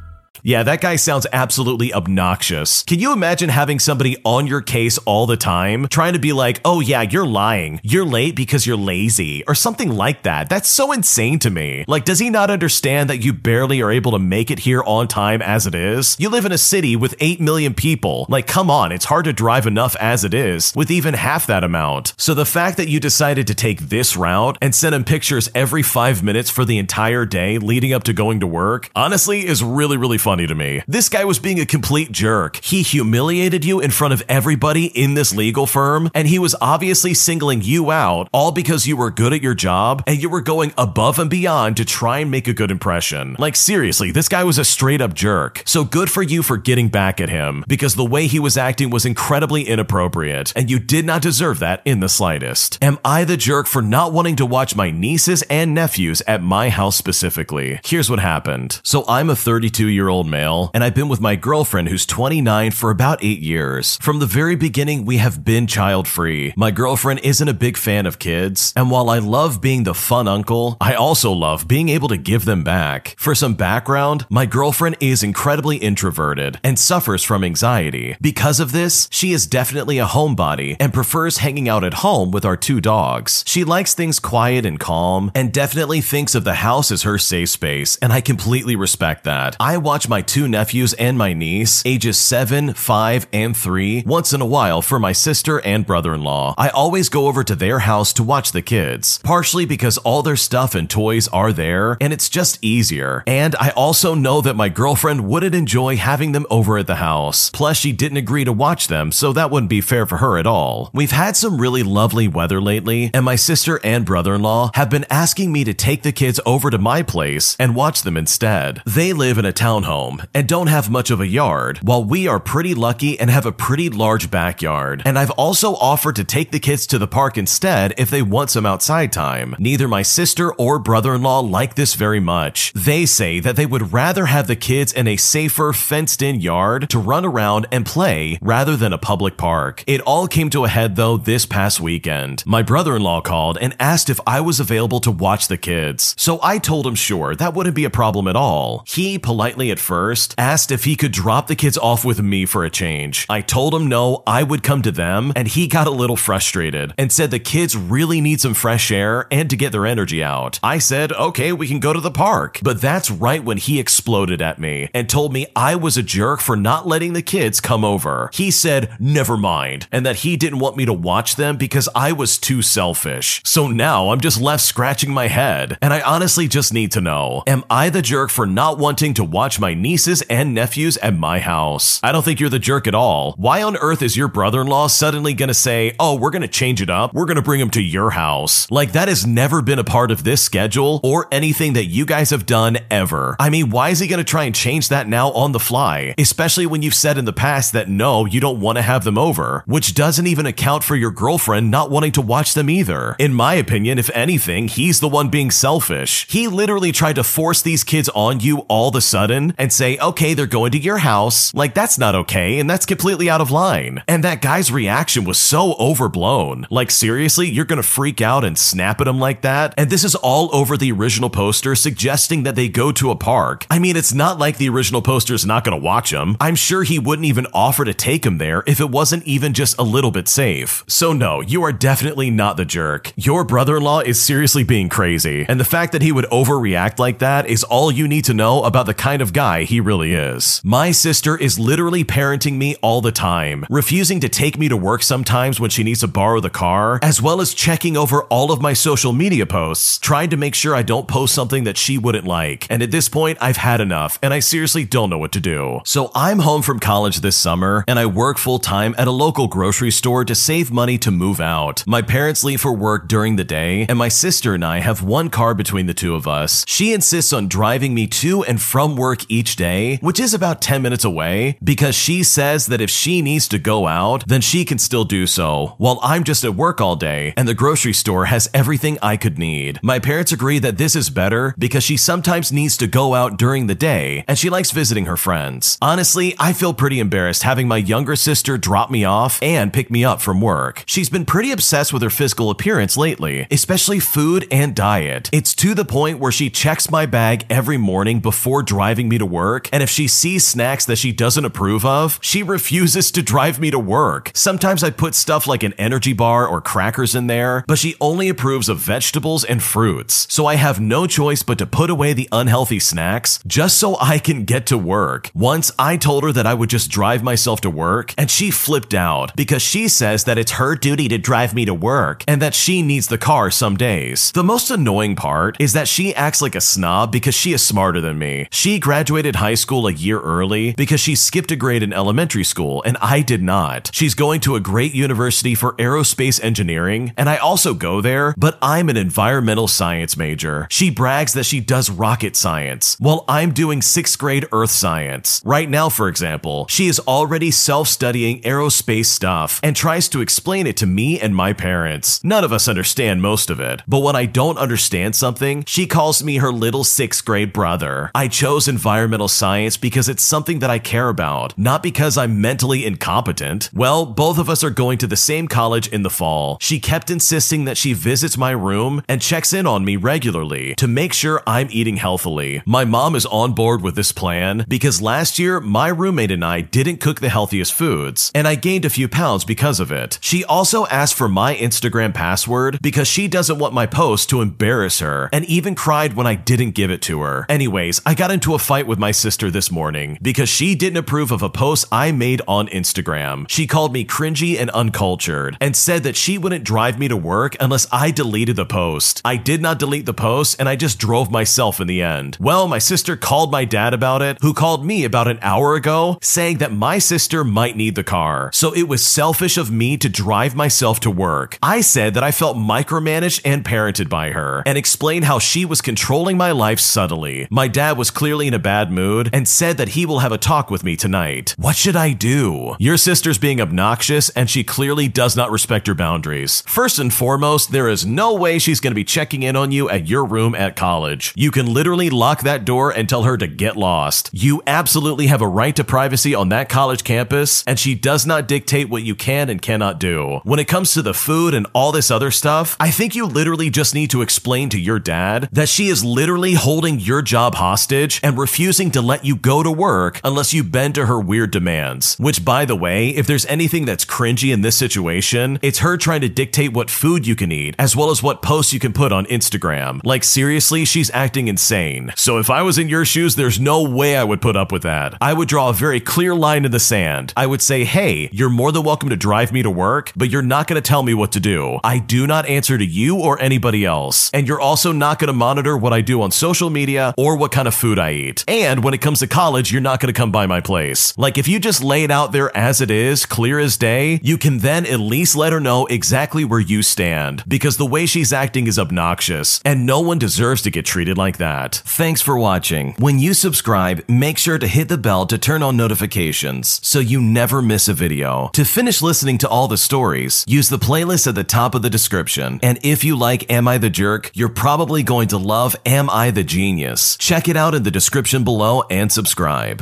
Yeah, 0.43 0.63
that 0.63 0.81
guy 0.81 0.95
sounds 0.95 1.27
absolutely 1.31 1.93
obnoxious. 1.93 2.83
Can 2.83 2.99
you 2.99 3.13
imagine 3.13 3.49
having 3.49 3.77
somebody 3.77 4.17
on 4.25 4.47
your 4.47 4.61
case 4.61 4.97
all 4.99 5.27
the 5.27 5.37
time, 5.37 5.87
trying 5.87 6.13
to 6.13 6.19
be 6.19 6.33
like, 6.33 6.59
oh 6.65 6.79
yeah, 6.79 7.03
you're 7.03 7.27
lying. 7.27 7.79
You're 7.83 8.05
late 8.05 8.35
because 8.35 8.65
you're 8.65 8.77
lazy, 8.77 9.43
or 9.47 9.53
something 9.53 9.89
like 9.89 10.23
that? 10.23 10.49
That's 10.49 10.67
so 10.69 10.91
insane 10.91 11.37
to 11.39 11.49
me. 11.51 11.85
Like, 11.87 12.05
does 12.05 12.19
he 12.19 12.29
not 12.29 12.49
understand 12.49 13.09
that 13.09 13.23
you 13.23 13.33
barely 13.33 13.81
are 13.81 13.91
able 13.91 14.13
to 14.13 14.19
make 14.19 14.49
it 14.49 14.59
here 14.59 14.81
on 14.83 15.07
time 15.07 15.41
as 15.41 15.67
it 15.67 15.75
is? 15.75 16.15
You 16.19 16.29
live 16.29 16.45
in 16.45 16.51
a 16.51 16.57
city 16.57 16.95
with 16.95 17.15
8 17.19 17.39
million 17.39 17.73
people. 17.73 18.25
Like, 18.27 18.47
come 18.47 18.71
on, 18.71 18.91
it's 18.91 19.05
hard 19.05 19.25
to 19.25 19.33
drive 19.33 19.67
enough 19.67 19.95
as 19.97 20.23
it 20.23 20.33
is, 20.33 20.73
with 20.75 20.89
even 20.89 21.13
half 21.13 21.45
that 21.47 21.63
amount. 21.63 22.13
So 22.17 22.33
the 22.33 22.45
fact 22.45 22.77
that 22.77 22.89
you 22.89 22.99
decided 22.99 23.45
to 23.47 23.55
take 23.55 23.79
this 23.79 24.17
route 24.17 24.57
and 24.61 24.73
send 24.73 24.95
him 24.95 25.03
pictures 25.03 25.49
every 25.53 25.83
five 25.83 26.23
minutes 26.23 26.49
for 26.49 26.65
the 26.65 26.79
entire 26.79 27.25
day 27.25 27.59
leading 27.59 27.93
up 27.93 28.03
to 28.05 28.13
going 28.13 28.39
to 28.39 28.47
work, 28.47 28.89
honestly, 28.95 29.45
is 29.45 29.63
really, 29.63 29.97
really 29.97 30.17
funny 30.31 30.47
to 30.47 30.55
me. 30.55 30.81
This 30.87 31.09
guy 31.09 31.25
was 31.25 31.39
being 31.39 31.59
a 31.59 31.65
complete 31.65 32.09
jerk. 32.09 32.55
He 32.63 32.83
humiliated 32.83 33.65
you 33.65 33.81
in 33.81 33.91
front 33.91 34.13
of 34.13 34.23
everybody 34.29 34.85
in 34.85 35.13
this 35.13 35.35
legal 35.35 35.65
firm, 35.65 36.09
and 36.13 36.25
he 36.25 36.39
was 36.39 36.55
obviously 36.61 37.13
singling 37.13 37.61
you 37.61 37.91
out 37.91 38.29
all 38.31 38.53
because 38.53 38.87
you 38.87 38.95
were 38.95 39.11
good 39.11 39.33
at 39.33 39.41
your 39.41 39.53
job 39.53 40.01
and 40.07 40.21
you 40.21 40.29
were 40.29 40.39
going 40.39 40.71
above 40.77 41.19
and 41.19 41.29
beyond 41.29 41.75
to 41.75 41.83
try 41.83 42.19
and 42.19 42.31
make 42.31 42.47
a 42.47 42.53
good 42.53 42.71
impression. 42.71 43.35
Like, 43.39 43.57
seriously, 43.57 44.13
this 44.13 44.29
guy 44.29 44.45
was 44.45 44.57
a 44.57 44.63
straight 44.63 45.01
up 45.01 45.13
jerk. 45.13 45.63
So 45.65 45.83
good 45.83 46.09
for 46.09 46.23
you 46.23 46.43
for 46.43 46.55
getting 46.55 46.87
back 46.87 47.19
at 47.19 47.27
him 47.27 47.65
because 47.67 47.95
the 47.95 48.05
way 48.05 48.27
he 48.27 48.39
was 48.39 48.55
acting 48.55 48.89
was 48.89 49.05
incredibly 49.05 49.63
inappropriate, 49.63 50.53
and 50.55 50.71
you 50.71 50.79
did 50.79 51.03
not 51.05 51.21
deserve 51.21 51.59
that 51.59 51.81
in 51.83 51.99
the 51.99 52.07
slightest. 52.07 52.81
Am 52.81 52.99
I 53.03 53.25
the 53.25 53.35
jerk 53.35 53.67
for 53.67 53.81
not 53.81 54.13
wanting 54.13 54.37
to 54.37 54.45
watch 54.45 54.77
my 54.77 54.91
nieces 54.91 55.41
and 55.49 55.73
nephews 55.73 56.21
at 56.25 56.41
my 56.41 56.69
house 56.69 56.95
specifically? 56.95 57.81
Here's 57.83 58.09
what 58.09 58.19
happened. 58.19 58.79
So 58.81 59.03
I'm 59.09 59.29
a 59.29 59.35
32 59.35 59.87
year 59.87 60.07
old 60.07 60.20
male, 60.27 60.71
and 60.73 60.83
I've 60.83 60.95
been 60.95 61.09
with 61.09 61.21
my 61.21 61.35
girlfriend 61.35 61.89
who's 61.89 62.05
29 62.05 62.71
for 62.71 62.91
about 62.91 63.23
eight 63.23 63.39
years. 63.39 63.97
From 64.01 64.19
the 64.19 64.25
very 64.25 64.55
beginning, 64.55 65.05
we 65.05 65.17
have 65.17 65.43
been 65.43 65.67
child 65.67 66.07
free. 66.07 66.53
My 66.55 66.71
girlfriend 66.71 67.21
isn't 67.23 67.47
a 67.47 67.53
big 67.53 67.77
fan 67.77 68.05
of 68.05 68.19
kids, 68.19 68.73
and 68.75 68.91
while 68.91 69.09
I 69.09 69.19
love 69.19 69.61
being 69.61 69.83
the 69.83 69.93
fun 69.93 70.27
uncle, 70.27 70.77
I 70.79 70.93
also 70.93 71.31
love 71.31 71.67
being 71.67 71.89
able 71.89 72.07
to 72.09 72.17
give 72.17 72.45
them 72.45 72.63
back. 72.63 73.15
For 73.17 73.35
some 73.35 73.53
background, 73.53 74.25
my 74.29 74.45
girlfriend 74.45 74.97
is 74.99 75.23
incredibly 75.23 75.77
introverted 75.77 76.59
and 76.63 76.77
suffers 76.77 77.23
from 77.23 77.43
anxiety. 77.43 78.15
Because 78.21 78.59
of 78.59 78.71
this, 78.71 79.07
she 79.11 79.31
is 79.31 79.47
definitely 79.47 79.97
a 79.99 80.05
homebody 80.05 80.77
and 80.79 80.93
prefers 80.93 81.37
hanging 81.37 81.69
out 81.69 81.83
at 81.83 81.95
home 81.95 82.31
with 82.31 82.45
our 82.45 82.57
two 82.57 82.81
dogs. 82.81 83.43
She 83.47 83.63
likes 83.63 83.93
things 83.93 84.19
quiet 84.19 84.65
and 84.65 84.79
calm 84.79 85.31
and 85.35 85.53
definitely 85.53 86.01
thinks 86.01 86.35
of 86.35 86.43
the 86.43 86.55
house 86.55 86.91
as 86.91 87.03
her 87.03 87.17
safe 87.17 87.49
space, 87.49 87.97
and 87.97 88.11
I 88.11 88.21
completely 88.21 88.75
respect 88.75 89.23
that. 89.23 89.55
I 89.59 89.77
watch 89.77 90.09
my 90.11 90.21
two 90.21 90.45
nephews 90.45 90.91
and 90.95 91.17
my 91.17 91.31
niece, 91.31 91.81
ages 91.85 92.17
7, 92.17 92.73
5, 92.73 93.27
and 93.31 93.55
3, 93.55 94.03
once 94.05 94.33
in 94.33 94.41
a 94.41 94.45
while 94.45 94.81
for 94.81 94.99
my 94.99 95.13
sister 95.13 95.61
and 95.61 95.85
brother 95.85 96.13
in 96.13 96.21
law. 96.21 96.53
I 96.57 96.67
always 96.67 97.07
go 97.07 97.27
over 97.27 97.45
to 97.45 97.55
their 97.55 97.79
house 97.79 98.11
to 98.13 98.23
watch 98.23 98.51
the 98.51 98.61
kids, 98.61 99.21
partially 99.23 99.65
because 99.65 99.97
all 99.99 100.21
their 100.21 100.35
stuff 100.35 100.75
and 100.75 100.89
toys 100.89 101.29
are 101.29 101.53
there, 101.53 101.95
and 102.01 102.11
it's 102.11 102.27
just 102.27 102.61
easier. 102.61 103.23
And 103.25 103.55
I 103.55 103.69
also 103.69 104.13
know 104.13 104.41
that 104.41 104.57
my 104.57 104.67
girlfriend 104.67 105.25
wouldn't 105.29 105.55
enjoy 105.55 105.95
having 105.95 106.33
them 106.33 106.45
over 106.49 106.77
at 106.77 106.87
the 106.87 106.95
house. 106.95 107.49
Plus, 107.49 107.77
she 107.77 107.93
didn't 107.93 108.17
agree 108.17 108.43
to 108.43 108.51
watch 108.51 108.89
them, 108.89 109.13
so 109.13 109.31
that 109.31 109.49
wouldn't 109.49 109.69
be 109.69 109.79
fair 109.79 110.05
for 110.05 110.17
her 110.17 110.37
at 110.37 110.45
all. 110.45 110.89
We've 110.93 111.11
had 111.11 111.37
some 111.37 111.61
really 111.61 111.83
lovely 111.83 112.27
weather 112.27 112.59
lately, 112.59 113.11
and 113.13 113.23
my 113.23 113.37
sister 113.37 113.79
and 113.81 114.05
brother 114.05 114.35
in 114.35 114.41
law 114.41 114.71
have 114.73 114.89
been 114.89 115.05
asking 115.09 115.53
me 115.53 115.63
to 115.63 115.73
take 115.73 116.03
the 116.03 116.11
kids 116.11 116.41
over 116.45 116.69
to 116.69 116.77
my 116.77 117.01
place 117.01 117.55
and 117.57 117.77
watch 117.77 118.01
them 118.01 118.17
instead. 118.17 118.81
They 118.85 119.13
live 119.13 119.37
in 119.37 119.45
a 119.45 119.53
townhome 119.53 120.00
home 120.01 120.21
and 120.33 120.47
don't 120.47 120.67
have 120.67 120.89
much 120.89 121.11
of 121.11 121.21
a 121.21 121.27
yard, 121.27 121.79
while 121.83 122.03
we 122.03 122.27
are 122.27 122.39
pretty 122.39 122.73
lucky 122.73 123.19
and 123.19 123.29
have 123.29 123.45
a 123.45 123.51
pretty 123.51 123.89
large 123.89 124.31
backyard. 124.31 125.01
And 125.05 125.17
I've 125.17 125.31
also 125.31 125.73
offered 125.75 126.15
to 126.15 126.23
take 126.23 126.51
the 126.51 126.59
kids 126.59 126.87
to 126.87 126.97
the 126.97 127.07
park 127.07 127.37
instead 127.37 127.93
if 127.97 128.09
they 128.09 128.21
want 128.21 128.49
some 128.49 128.65
outside 128.65 129.11
time. 129.11 129.55
Neither 129.59 129.87
my 129.87 130.01
sister 130.01 130.53
or 130.53 130.79
brother 130.79 131.13
in 131.13 131.21
law 131.21 131.39
like 131.39 131.75
this 131.75 131.93
very 131.93 132.19
much. 132.19 132.73
They 132.73 133.05
say 133.05 133.39
that 133.39 133.55
they 133.55 133.65
would 133.65 133.93
rather 133.93 134.25
have 134.25 134.47
the 134.47 134.55
kids 134.55 134.93
in 134.93 135.07
a 135.07 135.17
safer, 135.17 135.73
fenced 135.73 136.21
in 136.21 136.41
yard 136.41 136.89
to 136.89 136.99
run 136.99 137.25
around 137.25 137.67
and 137.71 137.85
play 137.85 138.39
rather 138.41 138.75
than 138.75 138.93
a 138.93 138.97
public 138.97 139.37
park. 139.37 139.83
It 139.87 140.01
all 140.01 140.27
came 140.27 140.49
to 140.51 140.65
a 140.65 140.69
head 140.69 140.95
though 140.95 141.17
this 141.17 141.45
past 141.45 141.79
weekend. 141.79 142.43
My 142.45 142.63
brother 142.63 142.95
in 142.95 143.03
law 143.03 143.21
called 143.21 143.57
and 143.61 143.75
asked 143.79 144.09
if 144.09 144.19
I 144.25 144.41
was 144.41 144.59
available 144.59 144.99
to 145.01 145.11
watch 145.11 145.47
the 145.47 145.57
kids. 145.57 146.15
So 146.17 146.39
I 146.41 146.57
told 146.57 146.87
him 146.87 146.95
sure, 146.95 147.35
that 147.35 147.53
wouldn't 147.53 147.75
be 147.75 147.85
a 147.85 147.89
problem 148.01 148.27
at 148.27 148.35
all. 148.35 148.83
He 148.87 149.19
politely 149.19 149.71
at 149.71 149.79
first 149.79 149.90
asked 150.37 150.71
if 150.71 150.85
he 150.85 150.95
could 150.95 151.11
drop 151.11 151.47
the 151.47 151.55
kids 151.55 151.77
off 151.77 152.05
with 152.05 152.21
me 152.21 152.45
for 152.45 152.63
a 152.63 152.69
change. 152.69 153.25
I 153.29 153.41
told 153.41 153.73
him 153.73 153.89
no, 153.89 154.23
I 154.25 154.43
would 154.43 154.63
come 154.63 154.81
to 154.83 154.91
them, 154.91 155.33
and 155.35 155.47
he 155.47 155.67
got 155.67 155.87
a 155.87 155.91
little 155.91 156.15
frustrated 156.15 156.93
and 156.97 157.11
said 157.11 157.31
the 157.31 157.39
kids 157.39 157.75
really 157.75 158.21
need 158.21 158.39
some 158.39 158.53
fresh 158.53 158.91
air 158.91 159.27
and 159.31 159.49
to 159.49 159.57
get 159.57 159.71
their 159.71 159.85
energy 159.85 160.23
out. 160.23 160.59
I 160.63 160.77
said, 160.77 161.11
okay, 161.11 161.51
we 161.51 161.67
can 161.67 161.79
go 161.79 161.93
to 161.93 161.99
the 161.99 162.11
park. 162.11 162.59
But 162.63 162.81
that's 162.81 163.11
right 163.11 163.43
when 163.43 163.57
he 163.57 163.79
exploded 163.79 164.41
at 164.41 164.59
me 164.59 164.89
and 164.93 165.09
told 165.09 165.33
me 165.33 165.47
I 165.55 165.75
was 165.75 165.97
a 165.97 166.03
jerk 166.03 166.39
for 166.39 166.55
not 166.55 166.87
letting 166.87 167.13
the 167.13 167.21
kids 167.21 167.59
come 167.59 167.83
over. 167.83 168.29
He 168.33 168.51
said, 168.51 168.95
never 168.99 169.35
mind, 169.35 169.87
and 169.91 170.05
that 170.05 170.17
he 170.17 170.37
didn't 170.37 170.59
want 170.59 170.77
me 170.77 170.85
to 170.85 170.93
watch 170.93 171.35
them 171.35 171.57
because 171.57 171.89
I 171.93 172.11
was 172.11 172.37
too 172.37 172.61
selfish. 172.61 173.41
So 173.43 173.67
now 173.67 174.09
I'm 174.11 174.21
just 174.21 174.39
left 174.39 174.63
scratching 174.63 175.13
my 175.13 175.27
head, 175.27 175.77
and 175.81 175.93
I 175.93 176.01
honestly 176.01 176.47
just 176.47 176.73
need 176.73 176.91
to 176.93 177.01
know 177.01 177.43
Am 177.47 177.63
I 177.69 177.89
the 177.89 178.01
jerk 178.01 178.29
for 178.29 178.45
not 178.45 178.77
wanting 178.77 179.13
to 179.15 179.23
watch 179.23 179.59
my 179.59 179.73
nieces 179.81 180.21
and 180.23 180.53
nephews 180.53 180.97
at 180.97 181.17
my 181.17 181.39
house? 181.39 181.99
I 182.03 182.11
don't 182.11 182.23
think 182.23 182.39
you're 182.39 182.49
the 182.49 182.59
jerk 182.59 182.87
at 182.87 182.95
all. 182.95 183.33
Why 183.37 183.63
on 183.63 183.77
earth 183.77 184.01
is 184.01 184.15
your 184.15 184.27
brother 184.27 184.61
in 184.61 184.67
law 184.67 184.87
suddenly 184.87 185.33
gonna 185.33 185.53
say, 185.53 185.95
oh, 185.99 186.17
we're 186.17 186.29
gonna 186.29 186.47
change 186.47 186.81
it 186.81 186.89
up? 186.89 187.13
We're 187.13 187.25
gonna 187.25 187.41
bring 187.41 187.59
him 187.59 187.69
to 187.71 187.81
your 187.81 188.11
house? 188.11 188.69
Like, 188.69 188.91
that 188.91 189.07
has 189.07 189.25
never 189.25 189.61
been 189.61 189.79
a 189.79 189.83
part 189.83 190.11
of 190.11 190.23
this 190.23 190.41
schedule 190.41 190.99
or 191.03 191.27
anything 191.31 191.73
that 191.73 191.85
you 191.85 192.05
guys 192.05 192.29
have 192.29 192.45
done 192.45 192.77
ever. 192.89 193.35
I 193.39 193.49
mean, 193.49 193.69
why 193.69 193.89
is 193.89 193.99
he 193.99 194.07
gonna 194.07 194.23
try 194.23 194.43
and 194.43 194.55
change 194.55 194.89
that 194.89 195.07
now 195.07 195.31
on 195.31 195.51
the 195.51 195.59
fly? 195.59 196.13
Especially 196.17 196.65
when 196.65 196.81
you've 196.81 196.93
said 196.93 197.17
in 197.17 197.25
the 197.25 197.33
past 197.33 197.73
that 197.73 197.89
no, 197.89 198.25
you 198.25 198.39
don't 198.39 198.59
wanna 198.59 198.81
have 198.81 199.03
them 199.03 199.17
over, 199.17 199.63
which 199.65 199.93
doesn't 199.93 200.27
even 200.27 200.45
account 200.45 200.83
for 200.83 200.95
your 200.95 201.11
girlfriend 201.11 201.71
not 201.71 201.89
wanting 201.89 202.11
to 202.13 202.21
watch 202.21 202.53
them 202.53 202.69
either. 202.69 203.15
In 203.19 203.33
my 203.33 203.55
opinion, 203.55 203.97
if 203.97 204.09
anything, 204.13 204.67
he's 204.67 204.99
the 204.99 205.07
one 205.07 205.29
being 205.29 205.51
selfish. 205.51 206.27
He 206.29 206.47
literally 206.47 206.91
tried 206.91 207.15
to 207.15 207.23
force 207.23 207.61
these 207.61 207.83
kids 207.83 208.09
on 208.09 208.39
you 208.39 208.59
all 208.67 208.89
of 208.89 208.95
a 208.95 209.01
sudden 209.01 209.53
and 209.61 209.71
say, 209.71 209.95
okay, 209.99 210.33
they're 210.33 210.47
going 210.47 210.71
to 210.71 210.79
your 210.79 210.97
house. 210.97 211.53
Like, 211.53 211.75
that's 211.75 211.99
not 211.99 212.15
okay, 212.15 212.57
and 212.57 212.67
that's 212.67 212.87
completely 212.87 213.29
out 213.29 213.41
of 213.41 213.51
line. 213.51 214.03
And 214.07 214.23
that 214.23 214.41
guy's 214.41 214.71
reaction 214.71 215.23
was 215.23 215.37
so 215.37 215.75
overblown. 215.79 216.65
Like, 216.71 216.89
seriously, 216.89 217.47
you're 217.47 217.65
gonna 217.65 217.83
freak 217.83 218.21
out 218.21 218.43
and 218.43 218.57
snap 218.57 218.99
at 218.99 219.07
him 219.07 219.19
like 219.19 219.41
that? 219.41 219.75
And 219.77 219.91
this 219.91 220.03
is 220.03 220.15
all 220.15 220.49
over 220.51 220.77
the 220.77 220.91
original 220.91 221.29
poster 221.29 221.75
suggesting 221.75 222.41
that 222.41 222.55
they 222.55 222.69
go 222.69 222.91
to 222.93 223.11
a 223.11 223.15
park. 223.15 223.67
I 223.69 223.77
mean, 223.77 223.95
it's 223.95 224.13
not 224.13 224.39
like 224.39 224.57
the 224.57 224.67
original 224.67 225.03
poster's 225.03 225.45
not 225.45 225.63
gonna 225.63 225.77
watch 225.77 226.11
him. 226.11 226.37
I'm 226.39 226.55
sure 226.55 226.81
he 226.81 226.97
wouldn't 226.97 227.27
even 227.27 227.45
offer 227.53 227.85
to 227.85 227.93
take 227.93 228.25
him 228.25 228.39
there 228.39 228.63
if 228.65 228.79
it 228.79 228.89
wasn't 228.89 229.25
even 229.25 229.53
just 229.53 229.77
a 229.77 229.83
little 229.83 230.11
bit 230.11 230.27
safe. 230.27 230.83
So, 230.87 231.13
no, 231.13 231.41
you 231.41 231.61
are 231.61 231.71
definitely 231.71 232.31
not 232.31 232.57
the 232.57 232.65
jerk. 232.65 233.13
Your 233.15 233.43
brother 233.43 233.77
in 233.77 233.83
law 233.83 233.99
is 233.99 234.19
seriously 234.19 234.63
being 234.63 234.89
crazy. 234.89 235.45
And 235.47 235.59
the 235.59 235.65
fact 235.65 235.91
that 235.91 236.01
he 236.01 236.11
would 236.11 236.25
overreact 236.25 236.97
like 236.97 237.19
that 237.19 237.45
is 237.45 237.63
all 237.63 237.91
you 237.91 238.07
need 238.07 238.25
to 238.25 238.33
know 238.33 238.63
about 238.63 238.87
the 238.87 238.95
kind 238.95 239.21
of 239.21 239.33
guy 239.33 239.50
guy 239.51 239.63
he 239.63 239.79
really 239.79 240.13
is. 240.13 240.61
My 240.63 240.91
sister 240.91 241.37
is 241.37 241.59
literally 241.59 242.03
parenting 242.03 242.57
me 242.57 242.75
all 242.81 243.01
the 243.01 243.11
time, 243.11 243.65
refusing 243.69 244.19
to 244.21 244.29
take 244.29 244.57
me 244.57 244.69
to 244.69 244.77
work 244.77 245.03
sometimes 245.03 245.59
when 245.59 245.69
she 245.69 245.83
needs 245.83 246.01
to 246.01 246.07
borrow 246.07 246.39
the 246.39 246.49
car, 246.49 246.99
as 247.01 247.21
well 247.21 247.41
as 247.41 247.53
checking 247.53 247.97
over 247.97 248.23
all 248.23 248.51
of 248.51 248.61
my 248.61 248.73
social 248.73 249.13
media 249.13 249.45
posts, 249.45 249.97
trying 249.99 250.29
to 250.29 250.37
make 250.37 250.55
sure 250.55 250.73
I 250.75 250.83
don't 250.83 251.07
post 251.07 251.35
something 251.35 251.63
that 251.65 251.77
she 251.77 251.97
wouldn't 251.97 252.25
like. 252.25 252.67
And 252.69 252.81
at 252.81 252.91
this 252.91 253.09
point, 253.09 253.37
I've 253.41 253.57
had 253.57 253.81
enough, 253.81 254.19
and 254.21 254.33
I 254.33 254.39
seriously 254.39 254.85
don't 254.85 255.09
know 255.09 255.17
what 255.17 255.33
to 255.33 255.39
do. 255.39 255.81
So 255.85 256.11
I'm 256.15 256.39
home 256.39 256.61
from 256.61 256.79
college 256.79 257.19
this 257.21 257.35
summer, 257.35 257.83
and 257.87 257.99
I 257.99 258.05
work 258.05 258.37
full 258.37 258.59
time 258.59 258.95
at 258.97 259.07
a 259.07 259.17
local 259.25 259.47
grocery 259.47 259.91
store 259.91 260.23
to 260.25 260.35
save 260.35 260.71
money 260.71 260.97
to 260.99 261.11
move 261.11 261.41
out. 261.41 261.83
My 261.85 262.01
parents 262.01 262.43
leave 262.43 262.61
for 262.61 262.73
work 262.73 263.07
during 263.07 263.35
the 263.35 263.43
day, 263.43 263.85
and 263.89 263.97
my 263.97 264.09
sister 264.09 264.53
and 264.53 264.63
I 264.63 264.79
have 264.79 265.03
one 265.03 265.29
car 265.29 265.53
between 265.53 265.87
the 265.87 265.93
two 265.93 266.15
of 266.15 266.27
us. 266.27 266.63
She 266.67 266.93
insists 266.93 267.33
on 267.33 267.47
driving 267.47 267.93
me 267.93 268.07
to 268.21 268.43
and 268.43 268.61
from 268.61 268.95
work 268.95 269.19
each 269.29 269.40
day, 269.45 269.97
which 269.97 270.19
is 270.19 270.33
about 270.33 270.61
10 270.61 270.81
minutes 270.81 271.03
away, 271.03 271.57
because 271.63 271.95
she 271.95 272.23
says 272.23 272.67
that 272.67 272.81
if 272.81 272.89
she 272.89 273.21
needs 273.21 273.47
to 273.49 273.59
go 273.59 273.87
out, 273.87 274.23
then 274.27 274.41
she 274.41 274.65
can 274.65 274.77
still 274.77 275.03
do 275.03 275.27
so, 275.27 275.75
while 275.77 275.99
I'm 276.01 276.23
just 276.23 276.43
at 276.43 276.55
work 276.55 276.79
all 276.79 276.95
day, 276.95 277.33
and 277.35 277.47
the 277.47 277.53
grocery 277.53 277.93
store 277.93 278.25
has 278.25 278.49
everything 278.53 278.97
I 279.01 279.17
could 279.17 279.37
need. 279.37 279.79
My 279.83 279.99
parents 279.99 280.31
agree 280.31 280.59
that 280.59 280.77
this 280.77 280.95
is 280.95 281.09
better 281.09 281.55
because 281.57 281.83
she 281.83 281.97
sometimes 281.97 282.51
needs 282.51 282.77
to 282.77 282.87
go 282.87 283.13
out 283.13 283.37
during 283.37 283.67
the 283.67 283.75
day, 283.75 284.23
and 284.27 284.37
she 284.37 284.49
likes 284.49 284.71
visiting 284.71 285.05
her 285.05 285.17
friends. 285.17 285.77
Honestly, 285.81 286.35
I 286.39 286.53
feel 286.53 286.73
pretty 286.73 286.99
embarrassed 286.99 287.43
having 287.43 287.67
my 287.67 287.77
younger 287.77 288.15
sister 288.15 288.57
drop 288.57 288.91
me 288.91 289.03
off 289.03 289.41
and 289.41 289.73
pick 289.73 289.89
me 289.89 290.05
up 290.05 290.21
from 290.21 290.41
work. 290.41 290.83
She's 290.85 291.09
been 291.09 291.25
pretty 291.25 291.51
obsessed 291.51 291.93
with 291.93 292.01
her 292.01 292.09
physical 292.09 292.49
appearance 292.49 292.97
lately, 292.97 293.47
especially 293.51 293.99
food 293.99 294.47
and 294.51 294.75
diet. 294.75 295.29
It's 295.31 295.53
to 295.55 295.73
the 295.73 295.85
point 295.85 296.19
where 296.19 296.31
she 296.31 296.49
checks 296.49 296.91
my 296.91 297.05
bag 297.05 297.45
every 297.49 297.77
morning 297.77 298.19
before 298.19 298.63
driving 298.63 299.09
me 299.09 299.17
to 299.17 299.25
work, 299.31 299.69
and 299.71 299.81
if 299.81 299.89
she 299.89 300.07
sees 300.07 300.45
snacks 300.45 300.85
that 300.85 300.97
she 300.97 301.11
doesn't 301.11 301.45
approve 301.45 301.85
of, 301.85 302.19
she 302.21 302.43
refuses 302.43 303.11
to 303.11 303.23
drive 303.23 303.59
me 303.59 303.71
to 303.71 303.79
work. 303.79 304.31
Sometimes 304.35 304.83
I 304.83 304.91
put 304.91 305.15
stuff 305.15 305.47
like 305.47 305.63
an 305.63 305.73
energy 305.79 306.13
bar 306.13 306.45
or 306.45 306.61
crackers 306.61 307.15
in 307.15 307.27
there, 307.27 307.63
but 307.67 307.79
she 307.79 307.95
only 307.99 308.29
approves 308.29 308.69
of 308.69 308.77
vegetables 308.77 309.43
and 309.43 309.63
fruits. 309.63 310.27
So 310.29 310.45
I 310.45 310.55
have 310.55 310.79
no 310.79 311.07
choice 311.07 311.41
but 311.41 311.57
to 311.57 311.65
put 311.65 311.89
away 311.89 312.13
the 312.13 312.29
unhealthy 312.31 312.79
snacks 312.79 313.39
just 313.47 313.77
so 313.77 313.97
I 313.99 314.19
can 314.19 314.43
get 314.43 314.65
to 314.67 314.77
work. 314.77 315.31
Once 315.33 315.71
I 315.79 315.97
told 315.97 316.23
her 316.23 316.31
that 316.33 316.45
I 316.45 316.53
would 316.53 316.69
just 316.69 316.91
drive 316.91 317.23
myself 317.23 317.61
to 317.61 317.69
work, 317.69 318.13
and 318.17 318.29
she 318.29 318.51
flipped 318.51 318.93
out 318.93 319.35
because 319.35 319.61
she 319.61 319.87
says 319.87 320.25
that 320.25 320.37
it's 320.37 320.53
her 320.53 320.75
duty 320.75 321.07
to 321.07 321.17
drive 321.17 321.53
me 321.53 321.65
to 321.65 321.73
work 321.73 322.23
and 322.27 322.41
that 322.41 322.53
she 322.53 322.81
needs 322.81 323.07
the 323.07 323.17
car 323.17 323.49
some 323.49 323.77
days. 323.77 324.31
The 324.33 324.43
most 324.43 324.69
annoying 324.69 325.15
part 325.15 325.55
is 325.59 325.73
that 325.73 325.87
she 325.87 326.13
acts 326.15 326.41
like 326.41 326.55
a 326.55 326.61
snob 326.61 327.11
because 327.11 327.35
she 327.35 327.53
is 327.53 327.65
smarter 327.65 328.01
than 328.01 328.19
me. 328.19 328.47
She 328.51 328.77
graduated 328.79 329.20
high 329.37 329.53
school 329.53 329.87
a 329.87 329.93
year 329.93 330.19
early 330.19 330.73
because 330.73 330.99
she 330.99 331.15
skipped 331.15 331.51
a 331.51 331.55
grade 331.55 331.83
in 331.83 331.93
elementary 331.93 332.43
school 332.43 332.81
and 332.83 332.97
I 333.01 333.21
did 333.21 333.41
not. 333.41 333.89
She's 333.93 334.15
going 334.15 334.41
to 334.41 334.55
a 334.55 334.59
great 334.59 334.93
university 334.93 335.55
for 335.55 335.73
aerospace 335.73 336.43
engineering 336.43 337.13
and 337.17 337.29
I 337.29 337.37
also 337.37 337.73
go 337.73 338.01
there, 338.01 338.33
but 338.37 338.57
I'm 338.61 338.89
an 338.89 338.97
environmental 338.97 339.67
science 339.67 340.17
major. 340.17 340.67
She 340.69 340.89
brags 340.89 341.33
that 341.33 341.45
she 341.45 341.59
does 341.59 341.89
rocket 341.89 342.35
science 342.35 342.97
while 342.99 343.23
I'm 343.27 343.51
doing 343.51 343.81
sixth 343.81 344.17
grade 344.17 344.47
earth 344.51 344.71
science. 344.71 345.41
Right 345.45 345.69
now, 345.69 345.89
for 345.89 346.07
example, 346.07 346.65
she 346.67 346.87
is 346.87 346.99
already 347.01 347.51
self 347.51 347.87
studying 347.87 348.41
aerospace 348.41 349.05
stuff 349.05 349.59
and 349.63 349.75
tries 349.75 350.09
to 350.09 350.21
explain 350.21 350.67
it 350.67 350.77
to 350.77 350.85
me 350.85 351.19
and 351.19 351.35
my 351.35 351.53
parents. 351.53 352.23
None 352.23 352.43
of 352.43 352.51
us 352.51 352.67
understand 352.67 353.21
most 353.21 353.49
of 353.49 353.59
it, 353.59 353.81
but 353.87 353.99
when 353.99 354.15
I 354.15 354.25
don't 354.25 354.57
understand 354.57 355.15
something, 355.15 355.63
she 355.67 355.85
calls 355.87 356.23
me 356.23 356.37
her 356.37 356.51
little 356.51 356.83
sixth 356.83 357.23
grade 357.23 357.53
brother. 357.53 358.11
I 358.15 358.27
chose 358.27 358.67
environmental 358.67 359.10
science 359.27 359.77
because 359.77 360.07
it's 360.07 360.23
something 360.23 360.59
that 360.59 360.69
I 360.69 360.79
care 360.79 361.09
about, 361.09 361.57
not 361.57 361.83
because 361.83 362.17
I'm 362.17 362.41
mentally 362.41 362.85
incompetent. 362.85 363.69
Well, 363.73 364.05
both 364.05 364.37
of 364.37 364.49
us 364.49 364.63
are 364.63 364.69
going 364.69 364.97
to 364.99 365.07
the 365.07 365.15
same 365.15 365.47
college 365.47 365.87
in 365.87 366.03
the 366.03 366.09
fall. 366.09 366.57
She 366.61 366.79
kept 366.79 367.09
insisting 367.09 367.65
that 367.65 367.77
she 367.77 367.93
visits 367.93 368.37
my 368.37 368.51
room 368.51 369.03
and 369.07 369.21
checks 369.21 369.53
in 369.53 369.67
on 369.67 369.85
me 369.85 369.95
regularly 369.95 370.75
to 370.75 370.87
make 370.87 371.13
sure 371.13 371.43
I'm 371.45 371.67
eating 371.71 371.97
healthily. 371.97 372.61
My 372.65 372.85
mom 372.85 373.15
is 373.15 373.25
on 373.25 373.53
board 373.53 373.81
with 373.81 373.95
this 373.95 374.11
plan 374.11 374.65
because 374.67 375.01
last 375.01 375.39
year 375.39 375.59
my 375.59 375.87
roommate 375.87 376.31
and 376.31 376.45
I 376.45 376.61
didn't 376.61 377.01
cook 377.01 377.19
the 377.19 377.29
healthiest 377.29 377.73
foods, 377.73 378.31
and 378.33 378.47
I 378.47 378.55
gained 378.55 378.85
a 378.85 378.89
few 378.89 379.07
pounds 379.07 379.45
because 379.45 379.79
of 379.79 379.91
it. 379.91 380.19
She 380.21 380.45
also 380.45 380.85
asked 380.87 381.15
for 381.15 381.27
my 381.27 381.55
Instagram 381.55 382.13
password 382.13 382.79
because 382.81 383.07
she 383.07 383.27
doesn't 383.27 383.59
want 383.59 383.73
my 383.73 383.85
post 383.85 384.29
to 384.29 384.41
embarrass 384.41 384.99
her, 384.99 385.29
and 385.33 385.45
even 385.45 385.75
cried 385.75 386.13
when 386.13 386.27
I 386.27 386.35
didn't 386.35 386.71
give 386.71 386.91
it 386.91 387.01
to 387.03 387.21
her. 387.21 387.45
Anyways, 387.49 388.01
I 388.05 388.13
got 388.13 388.31
into 388.31 388.55
a 388.55 388.59
fight 388.59 388.87
with 388.87 388.99
my 389.01 389.11
sister 389.11 389.49
this 389.49 389.71
morning 389.71 390.19
because 390.21 390.47
she 390.47 390.75
didn't 390.75 390.97
approve 390.97 391.31
of 391.31 391.41
a 391.41 391.49
post 391.49 391.85
I 391.91 392.11
made 392.11 392.41
on 392.47 392.67
Instagram. 392.67 393.49
She 393.49 393.65
called 393.65 393.91
me 393.91 394.05
cringy 394.05 394.59
and 394.59 394.69
uncultured 394.69 395.57
and 395.59 395.75
said 395.75 396.03
that 396.03 396.15
she 396.15 396.37
wouldn't 396.37 396.63
drive 396.63 396.99
me 396.99 397.07
to 397.07 397.17
work 397.17 397.55
unless 397.59 397.87
I 397.91 398.11
deleted 398.11 398.55
the 398.55 398.65
post. 398.65 399.19
I 399.25 399.37
did 399.37 399.59
not 399.59 399.79
delete 399.79 400.05
the 400.05 400.13
post 400.13 400.57
and 400.59 400.69
I 400.69 400.75
just 400.75 400.99
drove 400.99 401.31
myself 401.31 401.81
in 401.81 401.87
the 401.87 402.03
end. 402.03 402.37
Well, 402.39 402.67
my 402.67 402.77
sister 402.77 403.17
called 403.17 403.51
my 403.51 403.65
dad 403.65 403.95
about 403.95 404.21
it, 404.21 404.37
who 404.41 404.53
called 404.53 404.85
me 404.85 405.03
about 405.03 405.27
an 405.27 405.39
hour 405.41 405.73
ago 405.73 406.19
saying 406.21 406.59
that 406.59 406.71
my 406.71 406.99
sister 406.99 407.43
might 407.43 407.75
need 407.75 407.95
the 407.95 408.03
car. 408.03 408.51
So 408.53 408.71
it 408.73 408.87
was 408.87 409.03
selfish 409.03 409.57
of 409.57 409.71
me 409.71 409.97
to 409.97 410.09
drive 410.09 410.55
myself 410.55 410.99
to 410.99 411.09
work. 411.09 411.57
I 411.63 411.81
said 411.81 412.13
that 412.13 412.23
I 412.23 412.29
felt 412.31 412.55
micromanaged 412.55 413.41
and 413.43 413.65
parented 413.65 414.09
by 414.09 414.29
her 414.29 414.61
and 414.67 414.77
explained 414.77 415.25
how 415.25 415.39
she 415.39 415.65
was 415.65 415.81
controlling 415.81 416.37
my 416.37 416.51
life 416.51 416.79
subtly. 416.79 417.47
My 417.49 417.67
dad 417.67 417.97
was 417.97 418.11
clearly 418.11 418.45
in 418.45 418.53
a 418.53 418.59
bad 418.59 418.90
mood 418.91 419.29
and 419.33 419.47
said 419.47 419.77
that 419.77 419.89
he 419.89 420.05
will 420.05 420.19
have 420.19 420.31
a 420.31 420.37
talk 420.37 420.69
with 420.69 420.83
me 420.83 420.95
tonight. 420.95 421.55
What 421.57 421.75
should 421.75 421.95
I 421.95 422.13
do? 422.13 422.75
Your 422.79 422.97
sister's 422.97 423.37
being 423.37 423.61
obnoxious 423.61 424.29
and 424.31 424.49
she 424.49 424.63
clearly 424.63 425.07
does 425.07 425.35
not 425.35 425.51
respect 425.51 425.87
your 425.87 425.95
boundaries. 425.95 426.61
First 426.67 426.99
and 426.99 427.13
foremost, 427.13 427.71
there 427.71 427.87
is 427.87 428.05
no 428.05 428.33
way 428.33 428.59
she's 428.59 428.79
going 428.79 428.91
to 428.91 428.95
be 428.95 429.03
checking 429.03 429.43
in 429.43 429.55
on 429.55 429.71
you 429.71 429.89
at 429.89 430.07
your 430.07 430.25
room 430.25 430.55
at 430.55 430.75
college. 430.75 431.33
You 431.35 431.51
can 431.51 431.73
literally 431.73 432.09
lock 432.09 432.41
that 432.41 432.65
door 432.65 432.91
and 432.91 433.07
tell 433.07 433.23
her 433.23 433.37
to 433.37 433.47
get 433.47 433.77
lost. 433.77 434.29
You 434.33 434.61
absolutely 434.67 435.27
have 435.27 435.41
a 435.41 435.47
right 435.47 435.75
to 435.75 435.83
privacy 435.83 436.33
on 436.33 436.49
that 436.49 436.69
college 436.69 437.03
campus, 437.03 437.63
and 437.67 437.79
she 437.79 437.95
does 437.95 438.25
not 438.25 438.47
dictate 438.47 438.89
what 438.89 439.03
you 439.03 439.15
can 439.15 439.49
and 439.49 439.61
cannot 439.61 439.99
do. 439.99 440.39
When 440.43 440.59
it 440.59 440.67
comes 440.67 440.93
to 440.93 441.01
the 441.01 441.13
food 441.13 441.53
and 441.53 441.67
all 441.73 441.91
this 441.91 442.09
other 442.11 442.31
stuff, 442.31 442.75
I 442.79 442.91
think 442.91 443.15
you 443.15 443.25
literally 443.25 443.69
just 443.69 443.93
need 443.93 444.09
to 444.11 444.21
explain 444.21 444.69
to 444.69 444.79
your 444.79 444.99
dad 444.99 445.49
that 445.51 445.69
she 445.69 445.87
is 445.87 446.03
literally 446.03 446.53
holding 446.53 446.99
your 446.99 447.21
job 447.21 447.55
hostage 447.55 448.19
and 448.23 448.37
refusing 448.37 448.70
to 448.71 449.01
let 449.01 449.25
you 449.25 449.35
go 449.35 449.63
to 449.63 449.71
work 449.71 450.21
unless 450.23 450.53
you 450.53 450.63
bend 450.63 450.95
to 450.95 451.05
her 451.07 451.19
weird 451.19 451.51
demands. 451.51 452.15
Which, 452.17 452.45
by 452.45 452.63
the 452.63 452.75
way, 452.75 453.09
if 453.09 453.27
there's 453.27 453.45
anything 453.47 453.85
that's 453.85 454.05
cringy 454.05 454.53
in 454.53 454.61
this 454.61 454.77
situation, 454.77 455.59
it's 455.61 455.79
her 455.79 455.97
trying 455.97 456.21
to 456.21 456.29
dictate 456.29 456.71
what 456.71 456.89
food 456.89 457.27
you 457.27 457.35
can 457.35 457.51
eat, 457.51 457.75
as 457.77 457.95
well 457.95 458.11
as 458.11 458.23
what 458.23 458.41
posts 458.41 458.71
you 458.71 458.79
can 458.79 458.93
put 458.93 459.11
on 459.11 459.25
Instagram. 459.25 459.99
Like, 460.05 460.23
seriously, 460.23 460.85
she's 460.85 461.11
acting 461.11 461.49
insane. 461.49 462.13
So 462.15 462.37
if 462.37 462.49
I 462.49 462.61
was 462.61 462.77
in 462.77 462.87
your 462.87 463.03
shoes, 463.03 463.35
there's 463.35 463.59
no 463.59 463.83
way 463.83 464.15
I 464.15 464.23
would 464.23 464.41
put 464.41 464.55
up 464.55 464.71
with 464.71 464.83
that. 464.83 465.15
I 465.19 465.33
would 465.33 465.49
draw 465.49 465.69
a 465.69 465.73
very 465.73 465.99
clear 465.99 466.33
line 466.33 466.63
in 466.63 466.71
the 466.71 466.79
sand. 466.79 467.33
I 467.35 467.45
would 467.45 467.61
say, 467.61 467.83
hey, 467.83 468.29
you're 468.31 468.49
more 468.49 468.71
than 468.71 468.83
welcome 468.83 469.09
to 469.09 469.17
drive 469.17 469.51
me 469.51 469.63
to 469.63 469.69
work, 469.69 470.13
but 470.15 470.29
you're 470.29 470.41
not 470.41 470.67
going 470.67 470.81
to 470.81 470.87
tell 470.87 471.03
me 471.03 471.13
what 471.13 471.33
to 471.33 471.39
do. 471.41 471.79
I 471.83 471.99
do 471.99 472.25
not 472.25 472.47
answer 472.47 472.77
to 472.77 472.85
you 472.85 473.19
or 473.19 473.37
anybody 473.41 473.83
else. 473.83 474.31
And 474.33 474.47
you're 474.47 474.61
also 474.61 474.91
not 474.91 475.19
going 475.19 475.27
to 475.27 475.33
monitor 475.33 475.77
what 475.77 475.91
I 475.91 476.01
do 476.01 476.21
on 476.21 476.31
social 476.31 476.69
media 476.69 477.13
or 477.17 477.35
what 477.35 477.51
kind 477.51 477.67
of 477.67 477.75
food 477.75 477.99
I 477.99 478.13
eat. 478.13 478.45
And 478.47 478.60
when 478.83 478.93
it 478.93 479.01
comes 479.01 479.19
to 479.19 479.27
college, 479.27 479.71
you're 479.71 479.81
not 479.81 479.99
going 479.99 480.13
to 480.13 480.17
come 480.17 480.31
by 480.31 480.45
my 480.45 480.61
place. 480.61 481.17
Like, 481.17 481.37
if 481.37 481.47
you 481.47 481.59
just 481.59 481.83
lay 481.83 482.03
it 482.03 482.11
out 482.11 482.31
there 482.31 482.55
as 482.55 482.81
it 482.81 482.91
is, 482.91 483.25
clear 483.25 483.59
as 483.59 483.77
day, 483.77 484.19
you 484.23 484.37
can 484.37 484.59
then 484.59 484.85
at 484.85 484.99
least 484.99 485.35
let 485.35 485.53
her 485.53 485.59
know 485.59 485.85
exactly 485.87 486.45
where 486.45 486.59
you 486.59 486.81
stand. 486.81 487.43
Because 487.47 487.77
the 487.77 487.85
way 487.85 488.05
she's 488.05 488.33
acting 488.33 488.67
is 488.67 488.79
obnoxious, 488.79 489.61
and 489.65 489.85
no 489.85 489.99
one 489.99 490.19
deserves 490.19 490.61
to 490.63 490.71
get 490.71 490.85
treated 490.85 491.17
like 491.17 491.37
that. 491.37 491.81
Thanks 491.85 492.21
for 492.21 492.37
watching. 492.37 492.93
When 492.97 493.19
you 493.19 493.33
subscribe, 493.33 494.03
make 494.07 494.37
sure 494.37 494.57
to 494.57 494.67
hit 494.67 494.89
the 494.89 494.97
bell 494.97 495.25
to 495.27 495.37
turn 495.37 495.63
on 495.63 495.77
notifications 495.77 496.79
so 496.85 496.99
you 496.99 497.21
never 497.21 497.61
miss 497.61 497.87
a 497.87 497.93
video. 497.93 498.49
To 498.53 498.65
finish 498.65 499.01
listening 499.01 499.37
to 499.39 499.49
all 499.49 499.67
the 499.67 499.77
stories, 499.77 500.45
use 500.47 500.69
the 500.69 500.77
playlist 500.79 501.27
at 501.27 501.35
the 501.35 501.43
top 501.43 501.75
of 501.75 501.81
the 501.81 501.89
description. 501.89 502.59
And 502.63 502.79
if 502.83 503.03
you 503.03 503.15
like 503.15 503.51
Am 503.51 503.67
I 503.67 503.77
the 503.77 503.89
Jerk, 503.89 504.31
you're 504.33 504.49
probably 504.49 505.03
going 505.03 505.27
to 505.29 505.37
love 505.37 505.75
Am 505.85 506.09
I 506.09 506.31
the 506.31 506.43
Genius. 506.43 507.17
Check 507.17 507.47
it 507.47 507.57
out 507.57 507.75
in 507.75 507.83
the 507.83 507.91
description 507.91 508.43
below 508.51 508.83
and 508.89 509.09
subscribe. 509.09 509.79